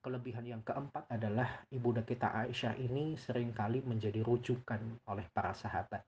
kelebihan 0.00 0.44
yang 0.48 0.62
keempat 0.64 1.08
adalah 1.12 1.64
ibu 1.68 1.92
kita 1.92 2.32
Aisyah 2.32 2.80
ini 2.80 3.20
sering 3.20 3.52
kali 3.52 3.84
menjadi 3.84 4.24
rujukan 4.24 4.80
oleh 5.12 5.26
para 5.32 5.52
sahabat. 5.52 6.00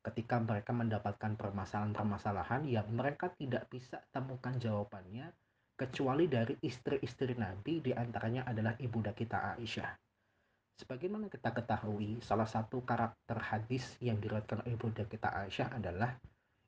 Ketika 0.00 0.40
mereka 0.40 0.72
mendapatkan 0.72 1.36
permasalahan-permasalahan 1.36 2.64
yang 2.64 2.88
mereka 2.88 3.28
tidak 3.36 3.68
bisa 3.68 4.00
temukan 4.08 4.56
jawabannya 4.56 5.28
kecuali 5.76 6.24
dari 6.28 6.56
istri-istri 6.60 7.36
Nabi 7.36 7.84
di 7.84 7.92
antaranya 7.92 8.48
adalah 8.48 8.76
ibunda 8.80 9.12
kita 9.12 9.56
Aisyah. 9.56 9.92
Sebagaimana 10.80 11.28
kita 11.28 11.52
ketahui, 11.52 12.24
salah 12.24 12.48
satu 12.48 12.80
karakter 12.80 13.36
hadis 13.36 14.00
yang 14.00 14.16
diriwayatkan 14.16 14.64
oleh 14.64 14.72
ibunda 14.76 15.04
kita 15.04 15.28
Aisyah 15.28 15.76
adalah 15.76 16.16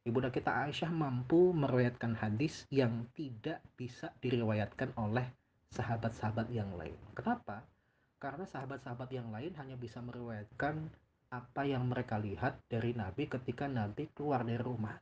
Ibunda 0.02 0.34
kita 0.34 0.66
Aisyah 0.66 0.90
mampu 0.90 1.54
meriwayatkan 1.54 2.18
hadis 2.18 2.66
yang 2.74 3.06
tidak 3.14 3.62
bisa 3.78 4.10
diriwayatkan 4.18 4.90
oleh 4.98 5.22
sahabat-sahabat 5.70 6.50
yang 6.50 6.74
lain. 6.74 6.98
Kenapa? 7.14 7.62
Karena 8.18 8.42
sahabat-sahabat 8.42 9.14
yang 9.14 9.30
lain 9.30 9.54
hanya 9.62 9.78
bisa 9.78 10.02
meriwayatkan 10.02 10.90
apa 11.30 11.62
yang 11.64 11.86
mereka 11.86 12.18
lihat 12.18 12.58
dari 12.66 12.98
Nabi 12.98 13.30
ketika 13.30 13.70
Nabi 13.70 14.10
keluar 14.10 14.42
dari 14.42 14.58
rumah. 14.58 14.98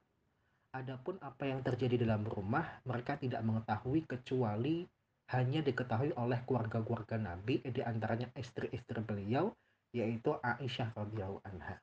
Adapun 0.70 1.16
apa 1.24 1.48
yang 1.48 1.64
terjadi 1.64 2.04
dalam 2.06 2.22
rumah, 2.22 2.84
mereka 2.86 3.16
tidak 3.16 3.40
mengetahui 3.42 4.06
kecuali 4.06 4.86
hanya 5.34 5.64
diketahui 5.64 6.14
oleh 6.14 6.44
keluarga-keluarga 6.46 7.18
Nabi, 7.18 7.64
di 7.66 7.82
antaranya 7.82 8.30
istri-istri 8.36 9.02
beliau, 9.02 9.50
yaitu 9.90 10.36
Aisyah 10.38 10.94
radhiyallahu 10.94 11.42
anha. 11.48 11.82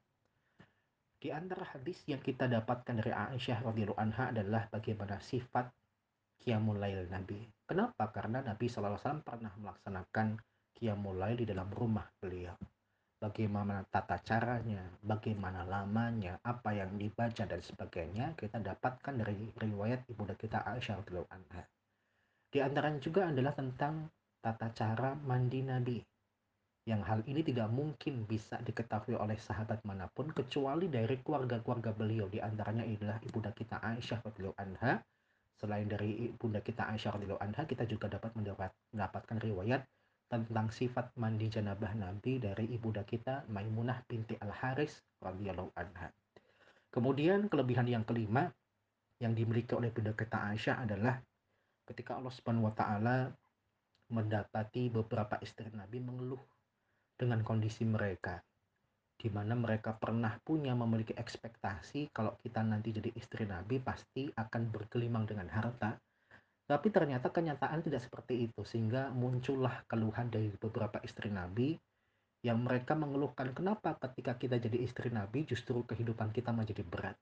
Di 1.28 1.36
antara 1.36 1.68
hadis 1.76 2.08
yang 2.08 2.24
kita 2.24 2.48
dapatkan 2.48 3.04
dari 3.04 3.12
Aisyah 3.12 3.60
radhiyallahu 3.68 4.00
anha 4.00 4.32
adalah 4.32 4.64
bagaimana 4.72 5.20
sifat 5.20 5.68
qiyamul 6.40 6.80
lail 6.80 7.04
Nabi. 7.12 7.44
Kenapa? 7.68 8.16
Karena 8.16 8.40
Nabi 8.40 8.72
SAW 8.72 8.96
pernah 9.28 9.52
melaksanakan 9.60 10.40
qiyamul 10.72 11.20
lail 11.20 11.36
di 11.36 11.44
dalam 11.44 11.68
rumah 11.76 12.08
beliau. 12.24 12.56
Bagaimana 13.20 13.84
tata 13.92 14.24
caranya, 14.24 14.88
bagaimana 15.04 15.68
lamanya, 15.68 16.40
apa 16.48 16.72
yang 16.72 16.96
dibaca 16.96 17.44
dan 17.44 17.60
sebagainya 17.60 18.32
kita 18.40 18.64
dapatkan 18.64 19.20
dari 19.20 19.52
riwayat 19.52 20.08
ibunda 20.08 20.32
kita 20.32 20.64
Aisyah 20.64 21.04
radhiyallahu 21.04 21.28
anha. 21.28 21.68
Di 22.48 22.64
antaranya 22.64 23.04
juga 23.04 23.28
adalah 23.28 23.52
tentang 23.52 24.08
tata 24.40 24.72
cara 24.72 25.12
mandi 25.12 25.60
Nabi 25.60 26.00
yang 26.88 27.04
hal 27.04 27.20
ini 27.28 27.44
tidak 27.44 27.68
mungkin 27.68 28.24
bisa 28.24 28.64
diketahui 28.64 29.20
oleh 29.20 29.36
sahabat 29.36 29.84
mana 29.84 30.08
pun 30.08 30.32
kecuali 30.32 30.88
dari 30.88 31.20
keluarga-keluarga 31.20 31.92
beliau. 31.92 32.32
Di 32.32 32.40
antaranya 32.40 32.88
adalah 32.88 33.20
ibunda 33.28 33.52
kita 33.52 33.84
Aisyah 33.84 34.24
radhiyallahu 34.24 34.56
anha. 34.56 35.04
Selain 35.60 35.84
dari 35.84 36.32
ibunda 36.32 36.64
kita 36.64 36.88
Aisyah 36.88 37.20
radhiyallahu 37.20 37.44
anha 37.44 37.68
kita 37.68 37.84
juga 37.84 38.08
dapat 38.08 38.32
mendapat, 38.40 38.72
mendapatkan 38.96 39.36
riwayat 39.36 39.84
tentang 40.32 40.72
sifat 40.72 41.12
mandi 41.20 41.52
janabah 41.52 41.92
Nabi 41.92 42.40
dari 42.40 42.72
ibunda 42.72 43.04
kita 43.04 43.44
Maimunah 43.52 44.08
binti 44.08 44.40
Al 44.40 44.56
Haris 44.56 45.04
radhiyallahu 45.20 45.76
anha. 45.76 46.08
Kemudian 46.88 47.52
kelebihan 47.52 47.92
yang 47.92 48.08
kelima 48.08 48.48
yang 49.20 49.36
dimiliki 49.36 49.76
oleh 49.76 49.92
ibunda 49.92 50.16
kita 50.16 50.40
Aisyah 50.56 50.88
adalah 50.88 51.20
ketika 51.84 52.16
Allah 52.16 52.32
Subhanahu 52.32 52.72
wa 52.72 52.76
taala 52.76 53.18
mendapati 54.08 54.88
beberapa 54.88 55.36
istri 55.44 55.68
Nabi 55.76 56.00
mengeluh 56.00 56.40
dengan 57.18 57.42
kondisi 57.42 57.84
mereka 57.84 58.40
di 59.18 59.34
mana 59.34 59.58
mereka 59.58 59.98
pernah 59.98 60.38
punya 60.46 60.78
memiliki 60.78 61.18
ekspektasi 61.18 62.14
kalau 62.14 62.38
kita 62.38 62.62
nanti 62.62 62.94
jadi 62.94 63.10
istri 63.18 63.50
Nabi 63.50 63.82
pasti 63.82 64.30
akan 64.30 64.70
bergelimang 64.70 65.26
dengan 65.26 65.50
harta. 65.50 65.98
Tapi 66.68 66.88
ternyata 66.94 67.34
kenyataan 67.34 67.82
tidak 67.82 68.06
seperti 68.06 68.46
itu 68.46 68.62
sehingga 68.62 69.10
muncullah 69.10 69.82
keluhan 69.90 70.30
dari 70.30 70.54
beberapa 70.54 71.02
istri 71.02 71.34
Nabi 71.34 71.74
yang 72.46 72.62
mereka 72.62 72.94
mengeluhkan 72.94 73.56
kenapa 73.58 73.98
ketika 73.98 74.38
kita 74.38 74.62
jadi 74.62 74.86
istri 74.86 75.10
Nabi 75.10 75.50
justru 75.50 75.82
kehidupan 75.82 76.30
kita 76.30 76.54
menjadi 76.54 76.86
berat? 76.86 77.18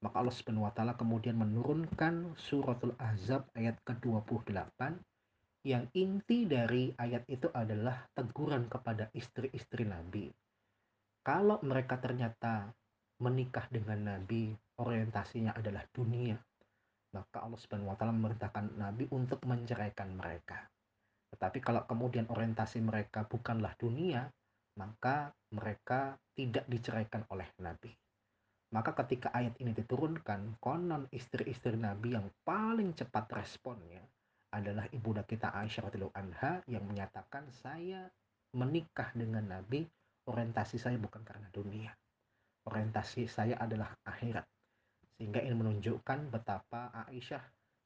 Maka 0.00 0.22
Allah 0.22 0.32
Subhanahu 0.32 0.64
wa 0.64 0.72
kemudian 0.96 1.36
menurunkan 1.36 2.38
suratul 2.38 2.96
Ahzab 2.96 3.44
ayat 3.52 3.76
ke-28 3.84 4.96
yang 5.66 5.90
inti 5.98 6.46
dari 6.46 6.94
ayat 6.94 7.26
itu 7.26 7.50
adalah 7.50 8.06
teguran 8.14 8.70
kepada 8.70 9.10
istri-istri 9.10 9.82
Nabi. 9.82 10.30
Kalau 11.26 11.58
mereka 11.66 11.98
ternyata 11.98 12.70
menikah 13.18 13.66
dengan 13.66 14.14
Nabi, 14.14 14.54
orientasinya 14.78 15.58
adalah 15.58 15.82
dunia, 15.90 16.38
maka 17.18 17.42
Allah 17.42 17.58
Subhanahu 17.58 17.90
wa 17.90 17.98
taala 17.98 18.14
memerintahkan 18.14 18.78
Nabi 18.78 19.10
untuk 19.10 19.42
menceraikan 19.42 20.14
mereka. 20.14 20.70
Tetapi 21.34 21.58
kalau 21.58 21.82
kemudian 21.82 22.30
orientasi 22.30 22.78
mereka 22.86 23.26
bukanlah 23.26 23.74
dunia, 23.74 24.22
maka 24.78 25.34
mereka 25.50 26.14
tidak 26.38 26.62
diceraikan 26.70 27.26
oleh 27.34 27.50
Nabi. 27.58 27.90
Maka 28.70 28.94
ketika 29.02 29.34
ayat 29.34 29.58
ini 29.58 29.74
diturunkan, 29.74 30.62
konon 30.62 31.10
istri-istri 31.10 31.74
Nabi 31.74 32.14
yang 32.14 32.30
paling 32.46 32.94
cepat 32.94 33.26
responnya 33.34 34.06
adalah 34.56 34.88
ibunda 34.90 35.20
kita 35.28 35.52
Aisyah 35.52 35.92
radhiyallahu 35.92 36.16
anha 36.16 36.64
yang 36.64 36.88
menyatakan 36.88 37.44
saya 37.52 38.08
menikah 38.56 39.12
dengan 39.12 39.44
Nabi 39.44 39.84
orientasi 40.24 40.80
saya 40.80 40.96
bukan 40.96 41.20
karena 41.20 41.52
dunia 41.52 41.92
orientasi 42.66 43.28
saya 43.30 43.60
adalah 43.60 43.94
akhirat 44.02 44.48
sehingga 45.16 45.40
ini 45.40 45.54
menunjukkan 45.56 46.32
betapa 46.32 46.92
Aisyah 47.08 47.40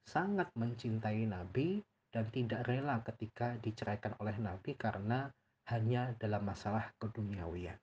sangat 0.06 0.50
mencintai 0.56 1.28
Nabi 1.28 1.78
dan 2.10 2.26
tidak 2.34 2.66
rela 2.66 2.98
ketika 3.06 3.54
diceraikan 3.62 4.18
oleh 4.18 4.34
Nabi 4.42 4.74
karena 4.74 5.30
hanya 5.70 6.10
dalam 6.18 6.42
masalah 6.42 6.90
keduniawian. 6.98 7.78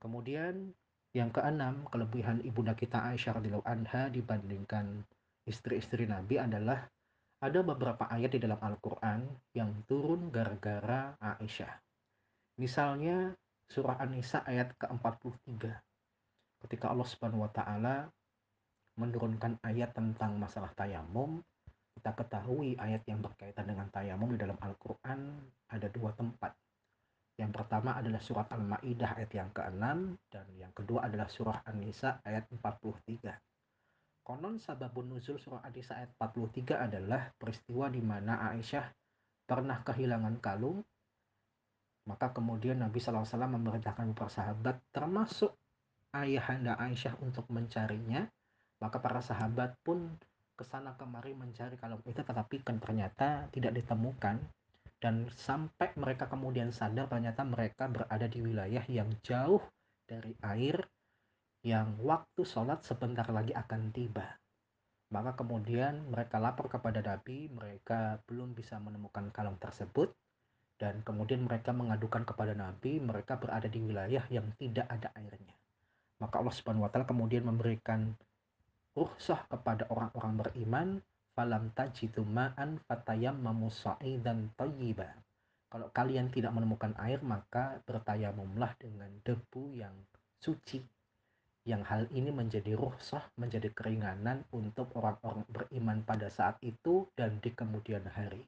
Kemudian 0.00 0.72
yang 1.12 1.28
keenam, 1.28 1.84
kelebihan 1.92 2.40
ibunda 2.40 2.72
kita 2.72 3.04
Aisyah 3.12 3.36
radhiyallahu 3.36 3.68
anha 3.68 4.08
dibandingkan 4.08 5.04
istri-istri 5.44 6.08
Nabi 6.08 6.40
adalah 6.40 6.88
ada 7.44 7.60
beberapa 7.60 8.08
ayat 8.08 8.32
di 8.32 8.40
dalam 8.40 8.56
Al-Quran 8.56 9.28
yang 9.52 9.84
turun 9.84 10.32
gara-gara 10.32 11.12
Aisyah. 11.20 11.76
Misalnya 12.56 13.36
surah 13.68 14.00
An-Nisa 14.00 14.40
ayat 14.48 14.72
ke-43. 14.80 15.60
Ketika 16.64 16.88
Allah 16.88 17.04
Subhanahu 17.04 17.44
wa 17.44 17.52
taala 17.52 18.08
menurunkan 18.96 19.60
ayat 19.60 19.92
tentang 19.92 20.40
masalah 20.40 20.72
tayamum, 20.72 21.44
kita 21.92 22.16
ketahui 22.16 22.80
ayat 22.80 23.04
yang 23.04 23.20
berkaitan 23.20 23.68
dengan 23.68 23.92
tayamum 23.92 24.32
di 24.32 24.40
dalam 24.40 24.56
Al-Quran 24.56 25.44
ada 25.68 25.88
dua 25.92 26.16
tempat. 26.16 26.56
Yang 27.36 27.60
pertama 27.60 28.00
adalah 28.00 28.24
surat 28.24 28.48
Al-Ma'idah 28.48 29.20
ayat 29.20 29.32
yang 29.36 29.50
ke-6 29.52 29.84
dan 30.32 30.46
yang 30.56 30.72
kedua 30.72 31.12
adalah 31.12 31.28
surah 31.28 31.60
An-Nisa 31.68 32.24
ayat 32.24 32.48
43. 32.48 33.53
Konon 34.24 34.56
sababun 34.56 35.12
nuzul 35.12 35.36
surah 35.36 35.60
An-Nisa 35.60 36.00
ayat 36.00 36.16
43 36.16 36.80
adalah 36.80 37.28
peristiwa 37.36 37.92
di 37.92 38.00
mana 38.00 38.40
Aisyah 38.56 38.88
pernah 39.44 39.84
kehilangan 39.84 40.40
kalung 40.40 40.80
maka 42.04 42.36
kemudian 42.36 42.84
Nabi 42.84 43.00
SAW 43.00 43.24
memerintahkan 43.24 44.12
para 44.12 44.28
sahabat 44.28 44.76
termasuk 44.92 45.56
ayahanda 46.12 46.76
Aisyah 46.76 47.16
untuk 47.24 47.48
mencarinya. 47.48 48.28
Maka 48.76 49.00
para 49.00 49.24
sahabat 49.24 49.80
pun 49.80 50.12
ke 50.54 50.64
sana 50.68 50.92
kemari 51.00 51.32
mencari 51.32 51.80
kalung 51.80 52.04
itu 52.04 52.20
tetapi 52.20 52.60
kan 52.60 52.76
ternyata 52.76 53.48
tidak 53.48 53.72
ditemukan. 53.72 54.36
Dan 55.00 55.28
sampai 55.32 55.96
mereka 55.96 56.28
kemudian 56.28 56.72
sadar 56.72 57.08
ternyata 57.08 57.44
mereka 57.44 57.88
berada 57.88 58.24
di 58.28 58.40
wilayah 58.40 58.84
yang 58.88 59.08
jauh 59.24 59.60
dari 60.04 60.36
air 60.44 60.84
yang 61.64 61.96
waktu 62.04 62.44
sholat 62.44 62.84
sebentar 62.84 63.24
lagi 63.32 63.56
akan 63.56 63.88
tiba. 63.88 64.36
Maka 65.08 65.32
kemudian 65.32 66.12
mereka 66.12 66.36
lapor 66.36 66.68
kepada 66.68 67.00
Nabi, 67.00 67.48
mereka 67.48 68.20
belum 68.28 68.52
bisa 68.52 68.76
menemukan 68.76 69.32
kalung 69.32 69.56
tersebut, 69.56 70.12
dan 70.76 71.00
kemudian 71.00 71.40
mereka 71.40 71.72
mengadukan 71.72 72.28
kepada 72.28 72.52
Nabi, 72.52 73.00
mereka 73.00 73.40
berada 73.40 73.64
di 73.64 73.80
wilayah 73.80 74.20
yang 74.28 74.52
tidak 74.60 74.84
ada 74.92 75.08
airnya. 75.16 75.56
Maka 76.20 76.44
Allah 76.44 76.52
Subhanahu 76.52 76.84
wa 76.84 76.90
taala 76.92 77.08
kemudian 77.08 77.48
memberikan 77.48 78.12
ruhsah 78.92 79.48
kepada 79.48 79.88
orang-orang 79.88 80.34
beriman, 80.44 80.88
falam 81.32 81.72
tajidu 81.72 82.28
ma'an 82.28 82.76
fatayammamu 82.84 83.72
dan 84.20 84.52
thayyiba. 84.60 85.10
Kalau 85.72 85.88
kalian 85.90 86.30
tidak 86.30 86.54
menemukan 86.54 86.92
air, 87.00 87.18
maka 87.24 87.82
bertayamumlah 87.88 88.78
dengan 88.78 89.10
debu 89.26 89.74
yang 89.74 89.96
suci 90.38 90.78
yang 91.64 91.80
hal 91.88 92.04
ini 92.12 92.28
menjadi 92.28 92.76
ruhsah, 92.76 93.24
menjadi 93.40 93.72
keringanan 93.72 94.44
untuk 94.52 94.92
orang-orang 94.96 95.48
beriman 95.48 96.04
pada 96.04 96.28
saat 96.28 96.60
itu 96.60 97.08
dan 97.16 97.40
di 97.40 97.52
kemudian 97.56 98.04
hari. 98.04 98.44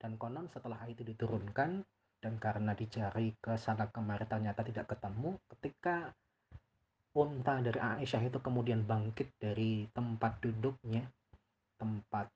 Dan 0.00 0.16
konon 0.16 0.48
setelah 0.48 0.80
itu 0.88 1.04
diturunkan 1.04 1.84
dan 2.18 2.34
karena 2.40 2.72
dicari 2.72 3.36
ke 3.36 3.54
sana 3.60 3.92
kemari 3.92 4.24
ternyata 4.24 4.64
tidak 4.64 4.88
ketemu, 4.88 5.36
ketika 5.56 6.16
unta 7.18 7.58
dari 7.60 7.80
Aisyah 7.82 8.30
itu 8.30 8.38
kemudian 8.38 8.86
bangkit 8.86 9.36
dari 9.42 9.90
tempat 9.90 10.38
duduknya 10.38 11.02
tempat 11.78 12.30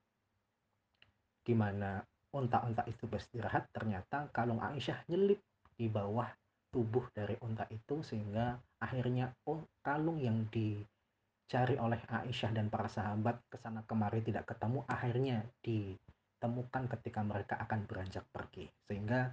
di 1.42 1.54
mana 1.54 2.02
unta-unta 2.32 2.86
itu 2.90 3.04
beristirahat 3.06 3.70
ternyata 3.74 4.30
kalung 4.34 4.62
Aisyah 4.62 5.06
nyelip 5.06 5.38
di 5.78 5.86
bawah 5.86 6.26
tubuh 6.72 7.04
dari 7.12 7.36
unta 7.44 7.68
itu 7.68 8.00
sehingga 8.00 8.56
akhirnya 8.80 9.36
oh, 9.44 9.60
kalung 9.84 10.16
yang 10.16 10.48
dicari 10.48 11.76
oleh 11.76 12.00
Aisyah 12.08 12.56
dan 12.56 12.72
para 12.72 12.88
sahabat 12.88 13.44
ke 13.52 13.60
sana 13.60 13.84
kemari 13.84 14.24
tidak 14.24 14.48
ketemu 14.48 14.80
akhirnya 14.88 15.44
ditemukan 15.60 16.88
ketika 16.96 17.20
mereka 17.20 17.60
akan 17.60 17.84
beranjak 17.84 18.24
pergi. 18.32 18.72
Sehingga 18.88 19.28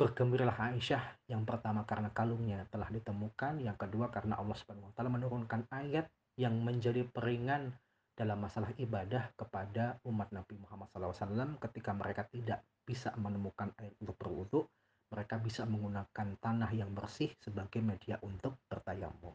bergembiralah 0.00 0.72
Aisyah 0.72 1.28
yang 1.28 1.44
pertama 1.44 1.84
karena 1.84 2.08
kalungnya 2.16 2.64
telah 2.72 2.88
ditemukan 2.88 3.60
yang 3.60 3.76
kedua 3.76 4.08
karena 4.08 4.40
Allah 4.40 4.56
Subhanahu 4.56 4.88
wa 4.88 4.94
taala 4.96 5.10
menurunkan 5.12 5.68
ayat 5.68 6.08
yang 6.38 6.54
menjadi 6.64 7.04
peringan 7.04 7.76
dalam 8.14 8.38
masalah 8.38 8.70
ibadah 8.78 9.30
kepada 9.34 9.98
umat 10.06 10.30
Nabi 10.34 10.58
Muhammad 10.58 10.90
SAW 10.90 11.58
ketika 11.62 11.94
mereka 11.94 12.26
tidak 12.30 12.62
bisa 12.82 13.14
menemukan 13.18 13.74
air 13.78 13.94
untuk 14.02 14.16
berwudhu 14.18 14.60
mereka 15.08 15.40
bisa 15.40 15.64
menggunakan 15.64 16.36
tanah 16.38 16.70
yang 16.76 16.92
bersih 16.92 17.32
sebagai 17.40 17.80
media 17.80 18.20
untuk 18.20 18.60
bertayamum. 18.68 19.32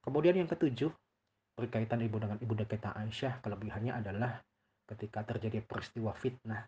Kemudian 0.00 0.38
yang 0.38 0.48
ketujuh 0.48 0.90
berkaitan 1.58 2.00
ibu 2.00 2.16
dengan 2.16 2.38
ibu 2.40 2.54
kita 2.56 2.96
Aisyah 2.96 3.44
kelebihannya 3.44 3.92
adalah 3.92 4.40
ketika 4.88 5.22
terjadi 5.22 5.60
peristiwa 5.62 6.16
fitnah. 6.16 6.64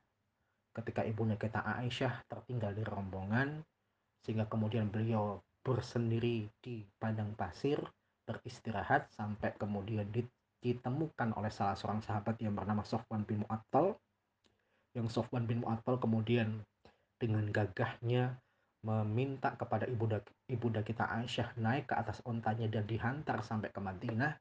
Ketika 0.73 1.05
ibunda 1.05 1.37
kita 1.37 1.65
Aisyah 1.65 2.29
tertinggal 2.29 2.73
di 2.73 2.85
rombongan 2.85 3.61
sehingga 4.25 4.49
kemudian 4.49 4.89
beliau 4.89 5.41
bersendiri 5.63 6.49
di 6.61 6.83
padang 6.97 7.35
pasir 7.39 7.79
beristirahat 8.25 9.11
sampai 9.13 9.53
kemudian 9.59 10.07
ditemukan 10.63 11.35
oleh 11.35 11.51
salah 11.51 11.75
seorang 11.75 12.01
sahabat 12.01 12.39
yang 12.39 12.55
bernama 12.55 12.87
Sofwan 12.87 13.27
bin 13.27 13.43
Mu'attal. 13.45 13.99
Yang 14.95 15.19
Sofwan 15.19 15.45
bin 15.45 15.65
Mu'attal 15.65 15.99
kemudian 15.99 16.63
dengan 17.23 17.47
gagahnya 17.47 18.35
meminta 18.83 19.55
kepada 19.55 19.87
ibunda 19.87 20.19
ibunda 20.51 20.83
kita 20.83 21.07
Aisyah 21.07 21.55
naik 21.55 21.87
ke 21.87 21.95
atas 21.95 22.19
ontanya 22.27 22.67
dan 22.67 22.83
dihantar 22.83 23.47
sampai 23.47 23.71
ke 23.71 23.79
Madinah 23.79 24.35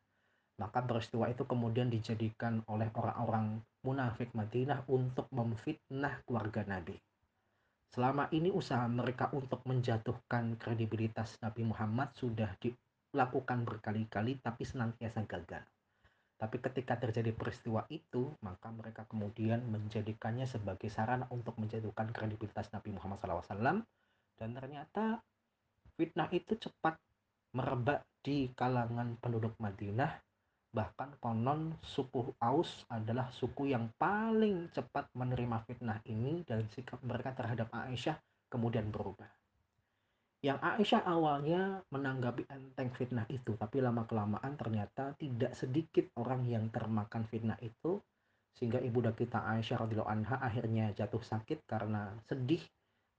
maka 0.62 0.86
peristiwa 0.86 1.26
itu 1.26 1.42
kemudian 1.50 1.90
dijadikan 1.90 2.62
oleh 2.70 2.90
orang-orang 2.94 3.66
munafik 3.82 4.30
Madinah 4.38 4.86
untuk 4.94 5.26
memfitnah 5.34 6.22
keluarga 6.30 6.62
Nabi. 6.70 6.94
Selama 7.90 8.30
ini 8.30 8.54
usaha 8.54 8.86
mereka 8.86 9.34
untuk 9.34 9.66
menjatuhkan 9.66 10.62
kredibilitas 10.62 11.42
Nabi 11.42 11.66
Muhammad 11.66 12.14
sudah 12.14 12.54
dilakukan 12.62 13.66
berkali-kali 13.66 14.38
tapi 14.40 14.64
senantiasa 14.64 15.26
gagal. 15.26 15.66
Tapi 16.42 16.58
ketika 16.58 16.98
terjadi 16.98 17.38
peristiwa 17.38 17.86
itu, 17.94 18.34
maka 18.42 18.74
mereka 18.74 19.06
kemudian 19.06 19.62
menjadikannya 19.70 20.50
sebagai 20.50 20.90
sarana 20.90 21.30
untuk 21.30 21.54
menjatuhkan 21.62 22.10
kredibilitas 22.10 22.74
Nabi 22.74 22.98
Muhammad 22.98 23.22
SAW. 23.22 23.86
Dan 24.42 24.50
ternyata 24.58 25.22
fitnah 25.94 26.34
itu 26.34 26.58
cepat 26.58 26.98
merebak 27.54 28.02
di 28.26 28.50
kalangan 28.58 29.22
penduduk 29.22 29.54
Madinah 29.62 30.18
Bahkan 30.72 31.20
konon 31.20 31.76
suku 31.84 32.32
Aus 32.40 32.88
adalah 32.88 33.28
suku 33.36 33.76
yang 33.76 33.92
paling 34.00 34.72
cepat 34.72 35.12
menerima 35.12 35.68
fitnah 35.68 36.00
ini 36.08 36.48
dan 36.48 36.64
sikap 36.72 37.04
mereka 37.04 37.36
terhadap 37.36 37.68
Aisyah 37.76 38.16
kemudian 38.48 38.88
berubah. 38.88 39.28
Yang 40.42 40.58
Aisyah 40.58 41.06
awalnya 41.06 41.86
menanggapi 41.94 42.50
enteng 42.50 42.90
fitnah 42.98 43.30
itu, 43.30 43.54
tapi 43.62 43.78
lama-kelamaan 43.78 44.58
ternyata 44.58 45.14
tidak 45.14 45.54
sedikit 45.54 46.10
orang 46.18 46.50
yang 46.50 46.66
termakan 46.74 47.30
fitnah 47.30 47.62
itu, 47.62 48.02
sehingga 48.58 48.82
ibunda 48.82 49.14
kita 49.14 49.38
Aisyah 49.38 49.86
radhiyallahu 49.86 50.10
anha 50.10 50.42
akhirnya 50.42 50.98
jatuh 50.98 51.22
sakit 51.22 51.62
karena 51.70 52.18
sedih 52.26 52.66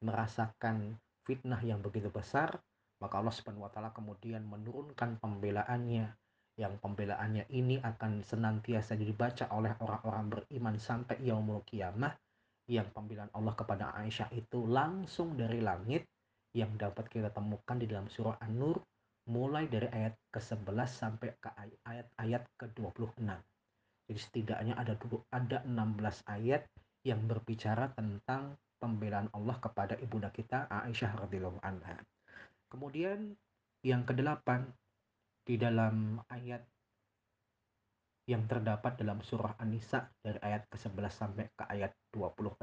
merasakan 0.03 0.99
fitnah 1.23 1.63
yang 1.63 1.79
begitu 1.79 2.11
besar, 2.11 2.59
maka 2.99 3.23
Allah 3.23 3.31
Subhanahu 3.31 3.67
wa 3.67 3.71
taala 3.71 3.95
kemudian 3.95 4.43
menurunkan 4.43 5.23
pembelaannya. 5.23 6.19
Yang 6.59 6.75
pembelaannya 6.85 7.49
ini 7.55 7.79
akan 7.81 8.27
senantiasa 8.27 8.99
dibaca 8.99 9.47
oleh 9.55 9.73
orang-orang 9.79 10.27
beriman 10.27 10.75
sampai 10.75 11.23
yaumul 11.23 11.63
kiamah. 11.65 12.13
Yang 12.67 12.91
pembelaan 12.93 13.31
Allah 13.31 13.55
kepada 13.55 13.95
Aisyah 13.95 14.31
itu 14.35 14.67
langsung 14.67 15.39
dari 15.39 15.63
langit 15.63 16.05
yang 16.53 16.77
dapat 16.77 17.09
kita 17.09 17.33
temukan 17.33 17.81
di 17.81 17.89
dalam 17.89 18.09
surah 18.13 18.37
An-Nur 18.45 18.81
mulai 19.29 19.71
dari 19.71 19.89
ayat 19.89 20.19
ke-11 20.35 20.89
sampai 20.91 21.31
ke 21.39 21.51
ayat-ayat 21.87 22.43
ke-26. 22.59 23.29
Jadi 24.11 24.21
setidaknya 24.21 24.75
ada 24.77 24.99
ada 25.31 25.59
16 25.65 26.27
ayat 26.29 26.67
yang 27.07 27.23
berbicara 27.25 27.95
tentang 27.95 28.59
pembelaan 28.83 29.31
Allah 29.31 29.57
kepada 29.63 29.95
ibunda 30.03 30.29
kita 30.35 30.67
Aisyah 30.67 31.23
radhiyallahu 31.23 31.63
anha. 31.63 32.03
Kemudian 32.67 33.39
yang 33.87 34.03
kedelapan 34.03 34.67
di 35.47 35.55
dalam 35.59 36.19
ayat 36.31 36.63
yang 38.31 38.47
terdapat 38.47 38.99
dalam 38.99 39.19
surah 39.23 39.59
An-Nisa 39.59 40.07
dari 40.23 40.39
ayat 40.43 40.71
ke-11 40.71 41.11
sampai 41.11 41.47
ke 41.55 41.65
ayat 41.67 41.91
26. 42.15 42.63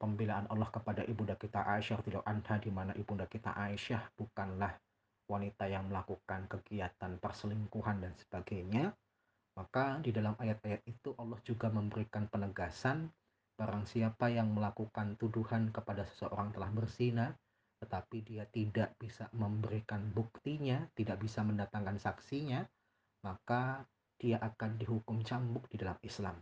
Pembelaan 0.00 0.48
Allah 0.48 0.72
kepada 0.72 1.04
ibunda 1.04 1.36
kita 1.36 1.60
Aisyah 1.60 2.00
tidak 2.00 2.24
anha 2.24 2.56
di 2.56 2.72
mana 2.72 2.96
ibunda 2.96 3.28
kita 3.28 3.52
Aisyah 3.52 4.16
bukanlah 4.16 4.72
wanita 5.28 5.68
yang 5.68 5.92
melakukan 5.92 6.48
kegiatan 6.48 7.20
perselingkuhan 7.20 8.00
dan 8.00 8.16
sebagainya. 8.16 8.96
Maka 9.60 10.00
di 10.00 10.08
dalam 10.08 10.32
ayat-ayat 10.40 10.88
itu 10.88 11.12
Allah 11.20 11.36
juga 11.44 11.68
memberikan 11.68 12.32
penegasan 12.32 13.12
barang 13.60 13.84
siapa 13.84 14.32
yang 14.32 14.56
melakukan 14.56 15.20
tuduhan 15.20 15.68
kepada 15.68 16.08
seseorang 16.08 16.56
telah 16.56 16.72
berzina 16.72 17.36
tetapi 17.80 18.20
dia 18.20 18.44
tidak 18.44 18.92
bisa 19.00 19.32
memberikan 19.32 20.12
buktinya, 20.12 20.84
tidak 20.92 21.16
bisa 21.16 21.40
mendatangkan 21.40 21.96
saksinya, 21.96 22.60
maka 23.24 23.88
dia 24.20 24.36
akan 24.36 24.76
dihukum 24.76 25.24
cambuk 25.24 25.64
di 25.72 25.80
dalam 25.80 25.96
Islam 26.04 26.36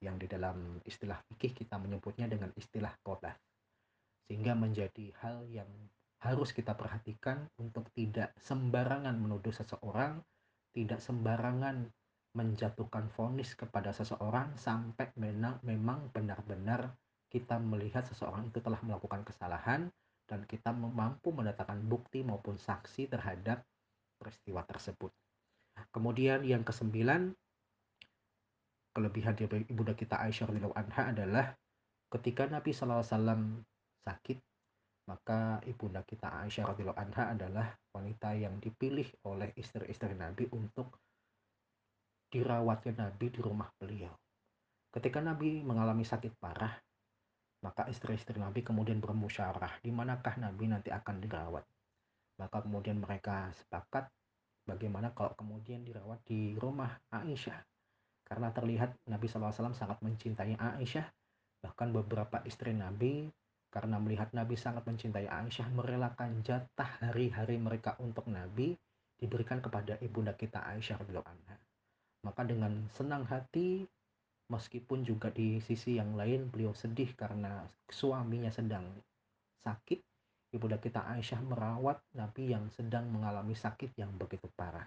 yang 0.00 0.16
di 0.16 0.26
dalam 0.26 0.80
istilah 0.84 1.20
fikih 1.28 1.52
kita 1.52 1.76
menyebutnya 1.76 2.26
dengan 2.26 2.50
istilah 2.56 2.92
qadhaf. 3.04 3.36
Sehingga 4.26 4.56
menjadi 4.56 5.12
hal 5.20 5.44
yang 5.48 5.68
harus 6.20 6.52
kita 6.52 6.76
perhatikan 6.76 7.48
untuk 7.56 7.88
tidak 7.96 8.36
sembarangan 8.40 9.16
menuduh 9.16 9.52
seseorang, 9.52 10.20
tidak 10.76 11.00
sembarangan 11.00 11.88
menjatuhkan 12.36 13.10
vonis 13.16 13.58
kepada 13.58 13.90
seseorang 13.90 14.54
sampai 14.54 15.10
memang 15.66 16.12
benar-benar 16.14 16.94
kita 17.30 17.58
melihat 17.58 18.06
seseorang 18.06 18.50
itu 18.50 18.62
telah 18.62 18.78
melakukan 18.86 19.26
kesalahan 19.26 19.90
dan 20.30 20.46
kita 20.46 20.70
mampu 20.70 21.34
mendatangkan 21.34 21.82
bukti 21.90 22.22
maupun 22.22 22.54
saksi 22.54 23.10
terhadap 23.10 23.66
peristiwa 24.14 24.62
tersebut. 24.62 25.10
Kemudian 25.90 26.46
yang 26.46 26.62
kesembilan, 26.62 27.34
kelebihan 28.90 29.34
dari 29.38 29.64
ibunda 29.70 29.94
kita 29.94 30.18
Aisyah 30.18 30.50
radhiyallahu 30.50 30.78
anha 30.78 31.02
adalah 31.14 31.46
ketika 32.10 32.50
Nabi 32.50 32.74
SAW 32.74 33.06
sakit, 34.02 34.38
maka 35.06 35.62
ibunda 35.66 36.02
kita 36.02 36.30
Aisyah 36.30 36.74
radhiyallahu 36.74 36.98
anha 36.98 37.34
adalah 37.34 37.66
wanita 37.94 38.34
yang 38.34 38.58
dipilih 38.58 39.06
oleh 39.26 39.54
istri-istri 39.54 40.14
Nabi 40.14 40.50
untuk 40.50 40.98
dirawatnya 42.30 43.06
Nabi 43.06 43.26
di 43.30 43.40
rumah 43.42 43.70
beliau. 43.78 44.14
Ketika 44.90 45.22
Nabi 45.22 45.62
mengalami 45.62 46.02
sakit 46.02 46.38
parah, 46.38 46.74
maka 47.60 47.86
istri-istri 47.92 48.40
Nabi 48.40 48.64
kemudian 48.64 48.98
bermusyawarah 48.98 49.82
di 49.84 49.92
manakah 49.92 50.34
Nabi 50.40 50.70
nanti 50.70 50.88
akan 50.90 51.20
dirawat. 51.20 51.64
Maka 52.40 52.64
kemudian 52.64 52.96
mereka 52.96 53.52
sepakat 53.52 54.08
bagaimana 54.64 55.12
kalau 55.12 55.36
kemudian 55.36 55.84
dirawat 55.84 56.24
di 56.24 56.56
rumah 56.56 56.96
Aisyah. 57.12 57.60
Karena 58.30 58.54
terlihat 58.54 58.94
Nabi 59.10 59.26
SAW 59.26 59.74
sangat 59.74 59.98
mencintai 60.06 60.54
Aisyah. 60.54 61.06
Bahkan 61.66 61.90
beberapa 61.90 62.38
istri 62.46 62.70
Nabi 62.70 63.26
karena 63.74 63.98
melihat 63.98 64.30
Nabi 64.30 64.54
sangat 64.54 64.86
mencintai 64.86 65.26
Aisyah 65.26 65.66
merelakan 65.74 66.46
jatah 66.46 66.90
hari-hari 67.02 67.58
mereka 67.58 67.98
untuk 67.98 68.30
Nabi 68.30 68.78
diberikan 69.18 69.58
kepada 69.58 69.98
ibunda 69.98 70.32
kita 70.38 70.62
Aisyah 70.62 71.02
anha. 71.02 71.56
Maka 72.22 72.46
dengan 72.46 72.86
senang 72.94 73.26
hati 73.26 73.82
meskipun 74.50 75.06
juga 75.06 75.30
di 75.30 75.62
sisi 75.62 75.98
yang 75.98 76.18
lain 76.18 76.50
beliau 76.50 76.74
sedih 76.74 77.14
karena 77.14 77.62
suaminya 77.86 78.50
sedang 78.50 78.86
sakit 79.62 80.02
ibunda 80.50 80.82
kita 80.82 81.06
Aisyah 81.06 81.40
merawat 81.46 82.02
Nabi 82.18 82.50
yang 82.50 82.66
sedang 82.74 83.06
mengalami 83.14 83.54
sakit 83.54 83.94
yang 83.94 84.10
begitu 84.18 84.50
parah 84.58 84.84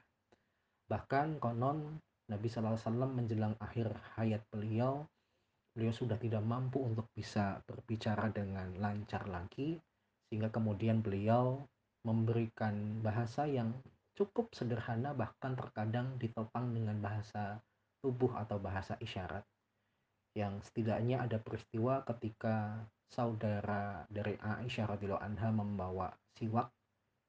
bahkan 0.91 1.39
konon 1.39 2.03
Nabi 2.31 2.47
SAW 2.47 2.79
menjelang 3.11 3.55
akhir 3.59 3.91
hayat 4.15 4.43
beliau 4.47 5.03
beliau 5.73 5.89
sudah 5.89 6.21
tidak 6.21 6.45
mampu 6.45 6.85
untuk 6.85 7.09
bisa 7.17 7.57
berbicara 7.65 8.29
dengan 8.29 8.77
lancar 8.77 9.25
lagi 9.25 9.81
sehingga 10.29 10.53
kemudian 10.53 11.01
beliau 11.01 11.65
memberikan 12.05 13.01
bahasa 13.01 13.49
yang 13.49 13.73
cukup 14.13 14.53
sederhana 14.53 15.17
bahkan 15.17 15.57
terkadang 15.57 16.13
ditopang 16.21 16.69
dengan 16.77 17.01
bahasa 17.01 17.57
tubuh 18.05 18.37
atau 18.37 18.61
bahasa 18.61 18.93
isyarat. 19.01 19.41
Yang 20.37 20.69
setidaknya 20.69 21.25
ada 21.25 21.41
peristiwa 21.41 22.05
ketika 22.05 22.85
saudara 23.09 24.05
dari 24.09 24.37
Aisyah 24.37 24.93
radhiyallahu 24.93 25.25
anha 25.25 25.49
membawa 25.53 26.09
siwak 26.37 26.69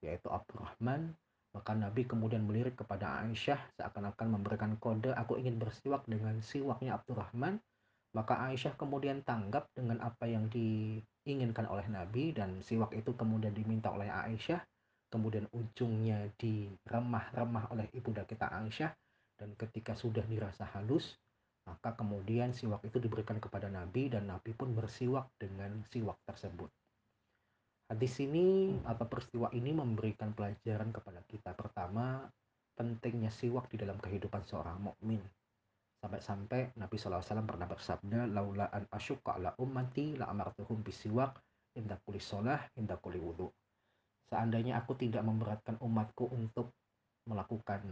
yaitu 0.05 0.29
Abdurrahman 0.29 1.17
maka 1.55 1.73
Nabi 1.73 2.03
kemudian 2.05 2.43
melirik 2.43 2.75
kepada 2.75 3.23
Aisyah 3.23 3.79
seakan-akan 3.79 4.29
memberikan 4.35 4.75
kode 4.83 5.15
aku 5.15 5.39
ingin 5.39 5.57
bersiwak 5.57 6.03
dengan 6.11 6.43
siwaknya 6.43 6.99
Abdurrahman 6.99 7.63
maka 8.15 8.43
Aisyah 8.51 8.75
kemudian 8.75 9.23
tanggap 9.23 9.71
dengan 9.75 10.03
apa 10.03 10.27
yang 10.27 10.51
diinginkan 10.51 11.71
oleh 11.71 11.87
Nabi 11.87 12.35
dan 12.35 12.63
siwak 12.63 12.91
itu 12.95 13.15
kemudian 13.15 13.55
diminta 13.55 13.95
oleh 13.95 14.11
Aisyah 14.11 14.61
kemudian 15.15 15.47
ujungnya 15.55 16.27
diremah-remah 16.35 17.71
oleh 17.71 17.87
ibunda 17.95 18.27
kita 18.27 18.51
Aisyah 18.51 18.91
dan 19.39 19.55
ketika 19.55 19.95
sudah 19.95 20.27
dirasa 20.27 20.67
halus 20.75 21.15
maka 21.65 21.97
kemudian 21.97 22.53
siwak 22.53 22.85
itu 22.85 23.01
diberikan 23.01 23.41
kepada 23.41 23.73
Nabi 23.73 24.13
dan 24.13 24.29
Nabi 24.29 24.53
pun 24.53 24.77
bersiwak 24.77 25.33
dengan 25.41 25.81
siwak 25.89 26.21
tersebut. 26.29 26.69
Hadis 27.85 28.17
ini 28.25 28.81
atau 28.89 29.05
peristiwa 29.05 29.53
ini 29.53 29.77
memberikan 29.77 30.33
pelajaran 30.33 30.89
kepada 30.89 31.21
kita. 31.29 31.53
Pertama, 31.53 32.25
pentingnya 32.73 33.29
siwak 33.29 33.69
di 33.69 33.77
dalam 33.77 34.01
kehidupan 34.01 34.41
seorang 34.49 34.81
mukmin. 34.81 35.21
Sampai-sampai 36.01 36.77
Nabi 36.81 36.97
SAW 36.97 37.45
pernah 37.45 37.69
bersabda, 37.69 38.29
"Laula 38.29 38.69
an 38.73 38.85
asyukka 38.89 39.37
ala 39.41 39.57
ummati 39.61 40.17
la 40.17 40.29
amartuhum 40.29 40.85
bisiwak 40.85 41.41
inda 41.77 41.97
kulli 42.05 42.21
sholah 42.21 42.61
inda 42.77 42.97
kulli 43.01 43.21
wudu." 43.21 43.49
Seandainya 44.29 44.81
aku 44.81 44.97
tidak 44.97 45.25
memberatkan 45.25 45.77
umatku 45.81 46.29
untuk 46.33 46.73
melakukan 47.29 47.85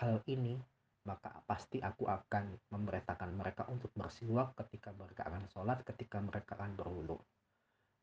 hal 0.00 0.20
ini, 0.28 0.56
maka 1.04 1.44
pasti 1.44 1.80
aku 1.84 2.08
akan 2.08 2.60
memerintahkan 2.72 3.30
mereka 3.36 3.68
untuk 3.68 3.92
bersiwak 3.92 4.56
ketika 4.64 4.92
mereka 4.96 5.28
akan 5.28 5.44
sholat, 5.52 5.80
ketika 5.84 6.20
mereka 6.20 6.56
akan 6.56 6.76
berwudu. 6.76 7.16